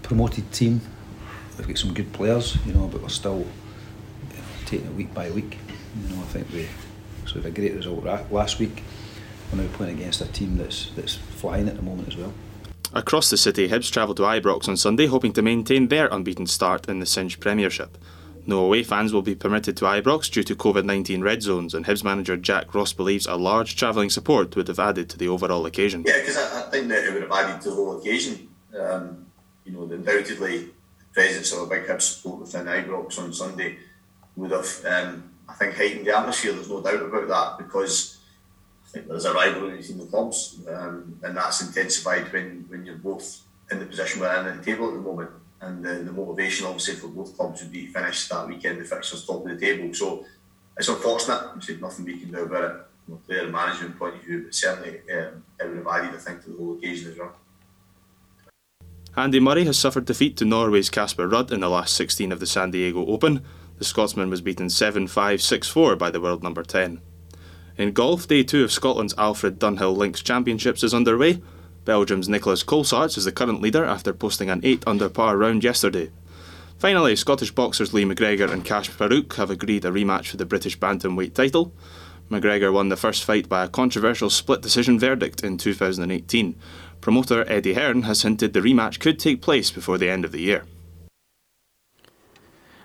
promoted 0.04 0.54
team, 0.54 0.80
we've 1.58 1.68
got 1.68 1.78
some 1.78 1.94
good 1.94 2.14
players, 2.14 2.56
you 2.66 2.72
know, 2.72 2.88
but 2.88 3.02
we're 3.02 3.10
still 3.10 3.46
taking 4.66 4.88
it 4.88 4.94
week 4.94 5.14
by 5.14 5.30
week. 5.32 5.58
You 6.02 6.16
know, 6.16 6.22
I 6.22 6.26
think 6.28 6.50
we 6.54 6.70
so 7.32 7.40
we 7.40 7.44
had 7.44 7.52
a 7.54 7.56
great 7.56 7.74
result 7.74 8.04
last 8.30 8.60
week. 8.60 8.84
We're 9.52 9.62
now 9.62 9.70
playing 9.74 10.00
against 10.00 10.22
a 10.22 10.28
team 10.28 10.58
that's 10.58 10.92
that's 10.96 11.16
flying 11.16 11.70
at 11.70 11.78
the 11.78 11.82
moment 11.82 12.10
as 12.10 12.18
well. 12.18 12.34
Across 12.94 13.30
the 13.30 13.38
city, 13.38 13.70
Hibs 13.70 13.90
travel 13.90 14.14
to 14.16 14.24
Ibrox 14.24 14.68
on 14.68 14.76
Sunday, 14.76 15.06
hoping 15.06 15.32
to 15.34 15.42
maintain 15.42 15.88
their 15.88 16.08
unbeaten 16.08 16.46
start 16.46 16.90
in 16.90 17.00
the 17.00 17.06
Cinch 17.06 17.40
Premiership. 17.40 17.98
No 18.46 18.66
away 18.66 18.84
fans 18.84 19.14
will 19.14 19.22
be 19.22 19.36
permitted 19.36 19.78
to 19.78 19.86
Ibrox 19.86 20.30
due 20.30 20.44
to 20.44 20.56
COVID 20.56 20.84
19 20.84 21.22
red 21.22 21.42
zones, 21.42 21.74
and 21.74 21.86
Hibs 21.86 22.04
manager 22.04 22.36
Jack 22.36 22.76
Ross 22.76 22.92
believes 22.92 23.28
a 23.28 23.36
large 23.36 23.78
travelling 23.78 24.10
support 24.10 24.56
would 24.58 24.68
have 24.68 24.80
added 24.80 25.10
to 25.10 25.18
the 25.18 25.30
overall 25.30 25.66
occasion. 25.66 26.04
Yeah, 26.06 26.20
because 26.20 26.38
I, 26.38 26.60
I, 26.60 26.70
think 26.70 26.90
that 26.90 27.06
it 27.06 27.14
would 27.14 27.22
have 27.22 27.32
added 27.32 27.62
to 27.62 27.70
the 27.70 27.76
whole 27.76 27.98
occasion. 27.98 28.50
Um, 28.78 29.28
you 29.64 29.72
know, 29.72 29.84
undoubtedly, 29.84 30.66
the 31.00 31.06
presence 31.14 31.54
of 31.54 31.60
a 31.60 31.68
big 31.68 31.86
Hibs 31.86 32.02
support 32.02 32.42
within 32.42 32.66
Ibrox 32.66 33.18
on 33.20 33.32
Sunday 33.32 33.78
would 34.36 34.52
have 34.52 34.86
um, 34.86 35.31
I 35.52 35.54
think 35.56 35.76
heightened 35.76 36.08
the 36.08 36.18
atmosphere. 36.18 36.54
There's 36.54 36.70
no 36.70 36.82
doubt 36.82 37.04
about 37.04 37.28
that 37.28 37.66
because 37.66 38.18
I 38.86 38.90
think 38.90 39.08
there's 39.08 39.26
a 39.26 39.34
rivalry 39.34 39.78
between 39.78 39.98
the 39.98 40.06
clubs, 40.06 40.60
um, 40.68 41.20
and 41.24 41.36
that's 41.36 41.62
intensified 41.62 42.32
when, 42.32 42.66
when 42.70 42.86
you're 42.86 42.96
both 42.96 43.42
in 43.70 43.80
the 43.80 43.86
position 43.86 44.22
we're 44.22 44.40
in 44.40 44.48
at 44.48 44.58
the 44.58 44.72
table 44.72 44.88
at 44.88 44.94
the 44.94 45.02
moment. 45.02 45.32
And 45.60 45.84
the, 45.84 45.94
the 45.96 46.12
motivation, 46.12 46.66
obviously, 46.66 46.96
for 46.96 47.08
both 47.10 47.36
clubs 47.36 47.62
would 47.62 47.72
be 47.72 47.88
to 47.88 47.94
finish 47.94 48.28
that 48.30 48.48
weekend 48.48 48.80
the 48.80 48.86
fixtures 48.86 49.26
top 49.26 49.46
of 49.46 49.52
the 49.52 49.58
table. 49.58 49.94
So 49.94 50.26
it's 50.78 50.88
unfortunate. 50.88 51.52
There's 51.66 51.82
nothing 51.82 52.06
we 52.06 52.18
can 52.18 52.32
do 52.32 52.44
about 52.44 52.64
it 52.64 52.76
from 53.06 53.14
a 53.16 53.18
player 53.18 53.48
management 53.48 54.00
point 54.00 54.16
of 54.16 54.22
view, 54.24 54.44
but 54.44 54.56
certainly 54.56 55.02
um, 55.14 55.44
it 55.60 55.68
would 55.68 55.78
have 55.78 55.88
added, 55.88 56.16
I 56.16 56.18
think, 56.18 56.44
to 56.44 56.50
the 56.52 56.58
whole 56.58 56.78
occasion 56.78 57.12
as 57.12 57.18
well. 57.18 57.36
Andy 59.16 59.42
Murray 59.42 59.66
has 59.66 59.78
suffered 59.78 60.06
defeat 60.06 60.38
to 60.38 60.46
Norway's 60.46 60.90
Casper 60.90 61.28
Ruud 61.28 61.52
in 61.52 61.60
the 61.60 61.70
last 61.70 61.96
16 61.96 62.32
of 62.32 62.40
the 62.40 62.48
San 62.48 62.72
Diego 62.72 63.06
Open. 63.08 63.44
The 63.82 63.86
Scotsman 63.86 64.30
was 64.30 64.42
beaten 64.42 64.70
7 64.70 65.08
5 65.08 65.42
6 65.42 65.68
4 65.68 65.96
by 65.96 66.12
the 66.12 66.22
world 66.22 66.44
number 66.44 66.62
10. 66.62 67.02
In 67.80 67.94
golf, 67.94 68.28
day 68.28 68.44
two 68.44 68.64
of 68.64 68.72
Scotland's 68.72 69.16
Alfred 69.18 69.58
Dunhill 69.58 69.98
Links 69.98 70.22
Championships 70.22 70.84
is 70.84 70.94
underway. 70.94 71.42
Belgium's 71.84 72.30
Nicholas 72.30 72.64
Colsaerts 72.64 73.18
is 73.18 73.26
the 73.26 73.32
current 73.32 73.60
leader 73.60 73.84
after 73.84 74.14
posting 74.14 74.52
an 74.52 74.62
8 74.64 74.84
under 74.86 75.10
par 75.10 75.36
round 75.36 75.64
yesterday. 75.64 76.12
Finally, 76.78 77.16
Scottish 77.16 77.50
boxers 77.50 77.92
Lee 77.92 78.06
McGregor 78.06 78.52
and 78.52 78.64
Kash 78.64 78.88
Farooq 78.88 79.34
have 79.38 79.50
agreed 79.50 79.84
a 79.84 79.90
rematch 79.90 80.28
for 80.28 80.38
the 80.38 80.46
British 80.46 80.78
bantamweight 80.78 81.34
title. 81.34 81.74
McGregor 82.30 82.72
won 82.72 82.90
the 82.90 82.96
first 82.96 83.24
fight 83.24 83.50
by 83.50 83.64
a 83.64 83.68
controversial 83.68 84.30
split 84.30 84.62
decision 84.62 85.00
verdict 85.00 85.44
in 85.44 85.58
2018. 85.58 86.56
Promoter 87.02 87.46
Eddie 87.48 87.74
Hearn 87.74 88.04
has 88.04 88.22
hinted 88.22 88.54
the 88.54 88.62
rematch 88.62 89.00
could 89.00 89.18
take 89.18 89.42
place 89.42 89.72
before 89.72 89.98
the 89.98 90.12
end 90.12 90.24
of 90.24 90.32
the 90.32 90.42
year. 90.42 90.66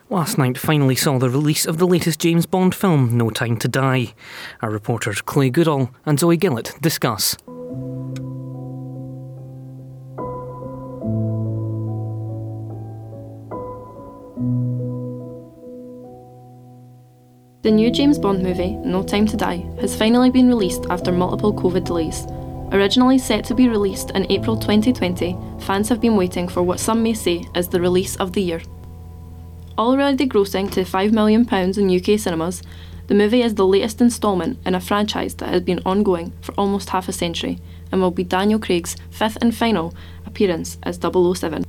Last 0.08 0.38
night 0.38 0.56
finally 0.56 0.94
saw 0.94 1.18
the 1.18 1.28
release 1.28 1.66
of 1.66 1.78
the 1.78 1.86
latest 1.86 2.20
James 2.20 2.46
Bond 2.46 2.76
film, 2.76 3.18
No 3.18 3.28
Time 3.28 3.56
to 3.56 3.66
Die. 3.66 4.14
Our 4.62 4.70
reporters 4.70 5.20
Clay 5.20 5.50
Goodall 5.50 5.90
and 6.04 6.20
Zoe 6.20 6.36
Gillett 6.36 6.80
discuss. 6.80 7.36
The 17.62 17.72
new 17.72 17.90
James 17.90 18.16
Bond 18.20 18.44
movie, 18.44 18.76
No 18.76 19.02
Time 19.02 19.26
to 19.26 19.36
Die, 19.36 19.66
has 19.80 19.96
finally 19.96 20.30
been 20.30 20.46
released 20.46 20.86
after 20.88 21.10
multiple 21.10 21.52
COVID 21.52 21.84
delays. 21.84 22.26
Originally 22.70 23.18
set 23.18 23.44
to 23.46 23.56
be 23.56 23.68
released 23.68 24.12
in 24.12 24.30
April 24.30 24.56
2020, 24.56 25.36
fans 25.62 25.88
have 25.88 26.00
been 26.00 26.14
waiting 26.14 26.46
for 26.46 26.62
what 26.62 26.78
some 26.78 27.02
may 27.02 27.12
say 27.12 27.44
is 27.56 27.68
the 27.68 27.80
release 27.80 28.14
of 28.16 28.32
the 28.32 28.42
year. 28.42 28.62
Already 29.78 30.26
grossing 30.26 30.70
to 30.72 30.84
£5 30.84 31.12
million 31.12 31.46
in 31.46 32.14
UK 32.14 32.18
cinemas, 32.18 32.62
the 33.08 33.14
movie 33.14 33.42
is 33.42 33.56
the 33.56 33.66
latest 33.66 34.00
instalment 34.00 34.58
in 34.64 34.74
a 34.74 34.80
franchise 34.80 35.34
that 35.34 35.50
has 35.50 35.62
been 35.62 35.82
ongoing 35.84 36.32
for 36.40 36.52
almost 36.54 36.90
half 36.90 37.08
a 37.08 37.12
century 37.12 37.58
and 37.92 38.00
will 38.00 38.10
be 38.10 38.24
Daniel 38.24 38.58
Craig's 38.58 38.96
fifth 39.10 39.36
and 39.42 39.54
final 39.54 39.94
appearance 40.24 40.78
as 40.82 40.98
007. 40.98 41.66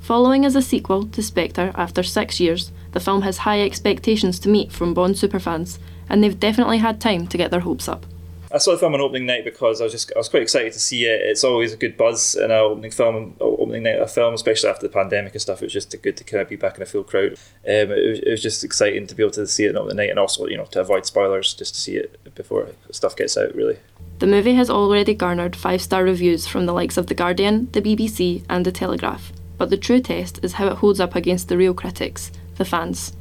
Following 0.00 0.46
as 0.46 0.56
a 0.56 0.62
sequel 0.62 1.06
to 1.08 1.22
Spectre 1.22 1.70
after 1.74 2.02
six 2.02 2.40
years, 2.40 2.72
the 2.92 3.00
film 3.00 3.22
has 3.22 3.38
high 3.38 3.60
expectations 3.60 4.38
to 4.40 4.48
meet 4.48 4.72
from 4.72 4.94
Bond 4.94 5.16
superfans, 5.16 5.78
and 6.08 6.24
they've 6.24 6.40
definitely 6.40 6.78
had 6.78 6.98
time 6.98 7.26
to 7.26 7.36
get 7.36 7.50
their 7.50 7.60
hopes 7.60 7.88
up. 7.88 8.06
I 8.54 8.58
saw 8.58 8.70
the 8.70 8.78
film 8.78 8.94
on 8.94 9.00
opening 9.00 9.26
night 9.26 9.44
because 9.44 9.80
I 9.80 9.84
was 9.84 9.92
just 9.92 10.12
I 10.14 10.18
was 10.18 10.28
quite 10.28 10.42
excited 10.42 10.72
to 10.74 10.78
see 10.78 11.06
it. 11.06 11.20
It's 11.22 11.42
always 11.42 11.72
a 11.72 11.76
good 11.76 11.96
buzz 11.96 12.36
in 12.36 12.44
an 12.44 12.52
opening 12.52 12.92
film, 12.92 13.34
opening 13.40 13.82
night 13.82 14.00
a 14.00 14.06
film, 14.06 14.32
especially 14.32 14.70
after 14.70 14.86
the 14.86 14.92
pandemic 14.92 15.32
and 15.32 15.42
stuff. 15.42 15.60
It 15.60 15.66
was 15.66 15.72
just 15.72 16.00
good 16.00 16.16
to 16.16 16.22
kind 16.22 16.40
of 16.40 16.48
be 16.48 16.54
back 16.54 16.76
in 16.76 16.82
a 16.84 16.86
full 16.86 17.02
crowd. 17.02 17.32
Um, 17.32 17.90
it, 17.90 18.08
was, 18.08 18.18
it 18.20 18.30
was 18.30 18.42
just 18.42 18.62
exciting 18.62 19.08
to 19.08 19.14
be 19.16 19.24
able 19.24 19.32
to 19.32 19.48
see 19.48 19.64
it 19.64 19.70
on 19.70 19.78
opening 19.78 19.96
night, 19.96 20.10
and 20.10 20.20
also 20.20 20.46
you 20.46 20.56
know 20.56 20.66
to 20.66 20.80
avoid 20.80 21.04
spoilers, 21.04 21.52
just 21.52 21.74
to 21.74 21.80
see 21.80 21.96
it 21.96 22.32
before 22.36 22.68
stuff 22.92 23.16
gets 23.16 23.36
out. 23.36 23.52
Really. 23.56 23.78
The 24.20 24.28
movie 24.28 24.54
has 24.54 24.70
already 24.70 25.14
garnered 25.14 25.56
five 25.56 25.82
star 25.82 26.04
reviews 26.04 26.46
from 26.46 26.66
the 26.66 26.72
likes 26.72 26.96
of 26.96 27.08
The 27.08 27.14
Guardian, 27.14 27.68
the 27.72 27.82
BBC, 27.82 28.44
and 28.48 28.64
The 28.64 28.70
Telegraph. 28.70 29.32
But 29.58 29.70
the 29.70 29.76
true 29.76 30.00
test 30.00 30.38
is 30.44 30.52
how 30.54 30.68
it 30.68 30.76
holds 30.76 31.00
up 31.00 31.16
against 31.16 31.48
the 31.48 31.56
real 31.56 31.74
critics, 31.74 32.30
the 32.54 32.64
fans. 32.64 33.14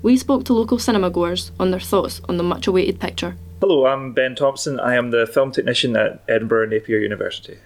We 0.00 0.16
spoke 0.16 0.44
to 0.44 0.54
local 0.54 0.78
cinema 0.78 1.10
goers 1.10 1.52
on 1.60 1.70
their 1.70 1.80
thoughts 1.80 2.22
on 2.30 2.38
the 2.38 2.42
much 2.42 2.66
awaited 2.66 2.98
picture. 2.98 3.36
Hello, 3.60 3.86
I'm 3.86 4.12
Ben 4.12 4.36
Thompson. 4.36 4.78
I 4.78 4.94
am 4.94 5.10
the 5.10 5.26
film 5.26 5.50
technician 5.50 5.96
at 5.96 6.22
Edinburgh 6.28 6.68
Napier 6.68 7.00
University. 7.00 7.58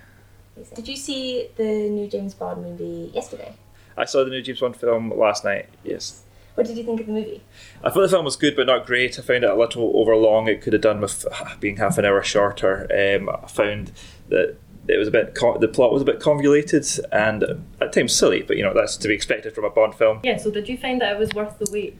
Did 0.74 0.88
you 0.88 0.96
see 0.96 1.48
the 1.57 1.64
new 1.64 2.09
James 2.09 2.33
Bond 2.33 2.62
movie 2.62 3.11
yesterday? 3.12 3.55
I 3.98 4.07
saw 4.07 4.24
the 4.24 4.31
new 4.31 4.40
James 4.40 4.61
Bond 4.61 4.74
film 4.74 5.11
last 5.11 5.44
night, 5.44 5.68
yes. 5.85 6.22
What 6.55 6.66
did 6.66 6.78
you 6.78 6.85
think 6.85 7.00
of 7.00 7.09
the 7.09 7.12
movie? 7.12 7.42
I 7.85 7.90
thought 7.90 8.00
the 8.00 8.09
film 8.09 8.24
was 8.24 8.37
good, 8.37 8.57
but 8.57 8.66
not 8.66 8.87
great. 8.87 9.18
I 9.18 9.22
found 9.22 9.44
it 9.44 9.50
a 9.50 9.55
little 9.55 9.92
overlong. 9.94 10.48
It 10.48 10.62
could 10.62 10.72
have 10.72 10.81
done 10.81 11.02
with 11.02 11.26
being 11.61 11.76
half 11.76 11.98
an 11.98 12.07
hour 12.07 12.22
shorter. 12.22 12.88
Um, 12.90 13.28
I 13.28 13.46
found 13.46 13.92
that 14.31 14.57
it 14.88 14.96
was 14.96 15.09
a 15.09 15.11
bit 15.11 15.35
the 15.35 15.68
plot 15.68 15.92
was 15.92 16.00
a 16.00 16.07
bit 16.07 16.20
convoluted 16.20 16.87
and 17.12 17.66
at 17.83 17.92
times 17.92 18.14
silly, 18.14 18.40
but 18.40 18.57
you 18.57 18.62
know 18.62 18.72
that's 18.72 18.96
to 18.96 19.09
be 19.09 19.14
expected 19.14 19.55
from 19.55 19.64
a 19.64 19.70
Bond 19.70 19.94
film. 19.94 20.20
Yeah. 20.22 20.38
So 20.38 20.50
did 20.50 20.70
you 20.70 20.78
find 20.78 21.02
that 21.02 21.16
it 21.16 21.18
was 21.18 21.35
worth 21.35 21.59
the 21.59 21.70
wait? 21.70 21.98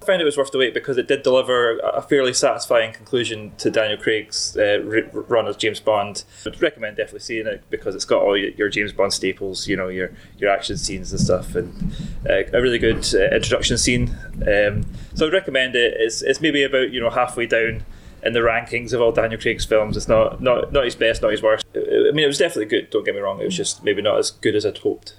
I 0.00 0.04
found 0.04 0.22
it 0.22 0.24
was 0.24 0.36
worth 0.36 0.52
the 0.52 0.58
wait 0.58 0.74
because 0.74 0.96
it 0.96 1.08
did 1.08 1.22
deliver 1.22 1.78
a 1.80 2.00
fairly 2.00 2.32
satisfying 2.32 2.92
conclusion 2.92 3.52
to 3.58 3.70
Daniel 3.70 3.98
Craig's 3.98 4.56
uh, 4.56 4.80
run 5.12 5.48
as 5.48 5.56
James 5.56 5.80
Bond. 5.80 6.24
I'd 6.46 6.62
recommend 6.62 6.96
definitely 6.96 7.20
seeing 7.20 7.46
it 7.46 7.64
because 7.68 7.94
it's 7.94 8.04
got 8.04 8.22
all 8.22 8.36
your 8.36 8.68
James 8.68 8.92
Bond 8.92 9.12
staples, 9.12 9.66
you 9.66 9.76
know, 9.76 9.88
your 9.88 10.12
your 10.38 10.50
action 10.50 10.76
scenes 10.76 11.10
and 11.10 11.20
stuff, 11.20 11.54
and 11.56 11.92
uh, 12.28 12.44
a 12.52 12.62
really 12.62 12.78
good 12.78 13.06
uh, 13.12 13.34
introduction 13.34 13.76
scene. 13.76 14.16
Um, 14.46 14.86
so 15.14 15.26
I'd 15.26 15.32
recommend 15.32 15.74
it. 15.74 15.94
It's, 15.98 16.22
it's 16.22 16.40
maybe 16.40 16.62
about 16.62 16.90
you 16.92 17.00
know 17.00 17.10
halfway 17.10 17.46
down 17.46 17.84
in 18.22 18.32
the 18.32 18.40
rankings 18.40 18.92
of 18.92 19.00
all 19.00 19.12
Daniel 19.12 19.40
Craig's 19.40 19.64
films. 19.64 19.96
It's 19.96 20.08
not 20.08 20.40
not 20.40 20.72
not 20.72 20.84
his 20.84 20.94
best, 20.94 21.22
not 21.22 21.32
his 21.32 21.42
worst. 21.42 21.66
I 21.74 22.12
mean, 22.12 22.24
it 22.24 22.28
was 22.28 22.38
definitely 22.38 22.66
good. 22.66 22.90
Don't 22.90 23.04
get 23.04 23.14
me 23.14 23.20
wrong. 23.20 23.40
It 23.40 23.46
was 23.46 23.56
just 23.56 23.82
maybe 23.82 24.00
not 24.00 24.18
as 24.18 24.30
good 24.30 24.54
as 24.54 24.64
I'd 24.64 24.78
hoped. 24.78 25.14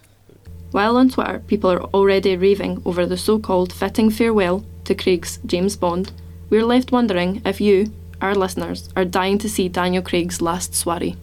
While 0.72 0.98
on 0.98 1.10
Twitter, 1.10 1.40
people 1.48 1.72
are 1.72 1.82
already 1.82 2.38
raving 2.38 2.84
over 2.86 3.06
the 3.06 3.18
so 3.18 3.40
called 3.40 3.74
fitting 3.74 4.12
farewell 4.12 4.64
to 4.86 4.94
Craig's 4.94 5.40
James 5.46 5.76
Bond, 5.76 6.12
we're 6.52 6.66
left 6.66 6.92
wondering 6.92 7.42
if 7.44 7.60
you, 7.60 7.92
our 8.22 8.36
listeners, 8.36 8.90
are 8.96 9.06
dying 9.06 9.40
to 9.40 9.50
see 9.50 9.68
Daniel 9.68 10.04
Craig's 10.04 10.42
last 10.42 10.76
soiree. 10.76 11.16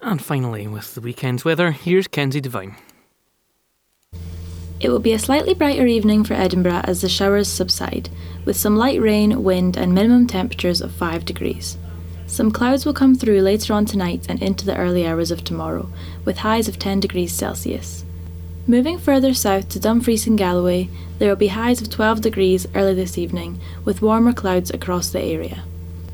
And 0.00 0.22
finally, 0.22 0.66
with 0.66 0.94
the 0.94 1.00
weekend's 1.00 1.44
weather, 1.44 1.70
here's 1.70 2.06
Kenzie 2.06 2.40
Devine. 2.40 2.76
It 4.80 4.90
will 4.90 4.98
be 4.98 5.12
a 5.12 5.18
slightly 5.18 5.54
brighter 5.54 5.86
evening 5.86 6.24
for 6.24 6.34
Edinburgh 6.34 6.82
as 6.84 7.00
the 7.00 7.08
showers 7.08 7.48
subside, 7.48 8.10
with 8.44 8.56
some 8.56 8.76
light 8.76 9.00
rain, 9.00 9.42
wind, 9.42 9.76
and 9.76 9.94
minimum 9.94 10.26
temperatures 10.26 10.80
of 10.80 10.92
5 10.92 11.24
degrees. 11.24 11.78
Some 12.26 12.50
clouds 12.50 12.84
will 12.84 12.94
come 12.94 13.14
through 13.14 13.40
later 13.40 13.72
on 13.72 13.84
tonight 13.84 14.26
and 14.28 14.42
into 14.42 14.64
the 14.64 14.76
early 14.76 15.06
hours 15.06 15.30
of 15.30 15.44
tomorrow, 15.44 15.88
with 16.24 16.38
highs 16.38 16.68
of 16.68 16.78
10 16.78 17.00
degrees 17.00 17.32
Celsius. 17.32 18.04
Moving 18.66 18.98
further 18.98 19.34
south 19.34 19.68
to 19.70 19.78
Dumfries 19.78 20.26
and 20.26 20.38
Galloway, 20.38 20.88
there 21.18 21.28
will 21.28 21.36
be 21.36 21.48
highs 21.48 21.82
of 21.82 21.90
12 21.90 22.22
degrees 22.22 22.66
early 22.74 22.94
this 22.94 23.18
evening, 23.18 23.60
with 23.84 24.00
warmer 24.00 24.32
clouds 24.32 24.70
across 24.70 25.10
the 25.10 25.20
area. 25.20 25.64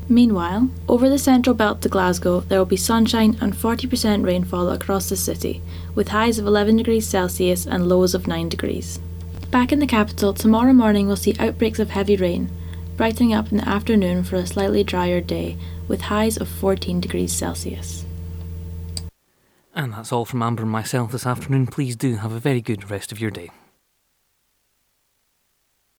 Meanwhile, 0.09 0.69
over 0.89 1.07
the 1.07 1.17
central 1.17 1.53
belt 1.55 1.81
to 1.81 1.89
Glasgow, 1.89 2.41
there 2.41 2.59
will 2.59 2.65
be 2.65 2.75
sunshine 2.75 3.37
and 3.39 3.53
40% 3.53 4.25
rainfall 4.25 4.69
across 4.69 5.07
the 5.07 5.15
city, 5.15 5.61
with 5.95 6.09
highs 6.09 6.37
of 6.37 6.45
11 6.45 6.75
degrees 6.75 7.07
Celsius 7.07 7.65
and 7.65 7.87
lows 7.87 8.13
of 8.13 8.27
9 8.27 8.49
degrees. 8.49 8.99
Back 9.49 9.71
in 9.71 9.79
the 9.79 9.87
capital, 9.87 10.33
tomorrow 10.33 10.73
morning 10.73 11.07
we'll 11.07 11.15
see 11.15 11.35
outbreaks 11.39 11.79
of 11.79 11.91
heavy 11.91 12.17
rain, 12.17 12.49
brightening 12.97 13.33
up 13.33 13.51
in 13.51 13.59
the 13.59 13.69
afternoon 13.69 14.23
for 14.23 14.35
a 14.35 14.45
slightly 14.45 14.83
drier 14.83 15.21
day, 15.21 15.57
with 15.91 16.01
highs 16.01 16.37
of 16.37 16.47
14 16.47 17.01
degrees 17.01 17.33
Celsius. 17.33 18.05
And 19.75 19.93
that's 19.93 20.11
all 20.11 20.25
from 20.25 20.41
Amber 20.41 20.63
and 20.63 20.71
myself 20.71 21.11
this 21.11 21.27
afternoon. 21.27 21.67
Please 21.67 21.95
do 21.95 22.15
have 22.15 22.31
a 22.31 22.39
very 22.39 22.61
good 22.61 22.89
rest 22.89 23.11
of 23.11 23.19
your 23.19 23.29
day. 23.29 23.51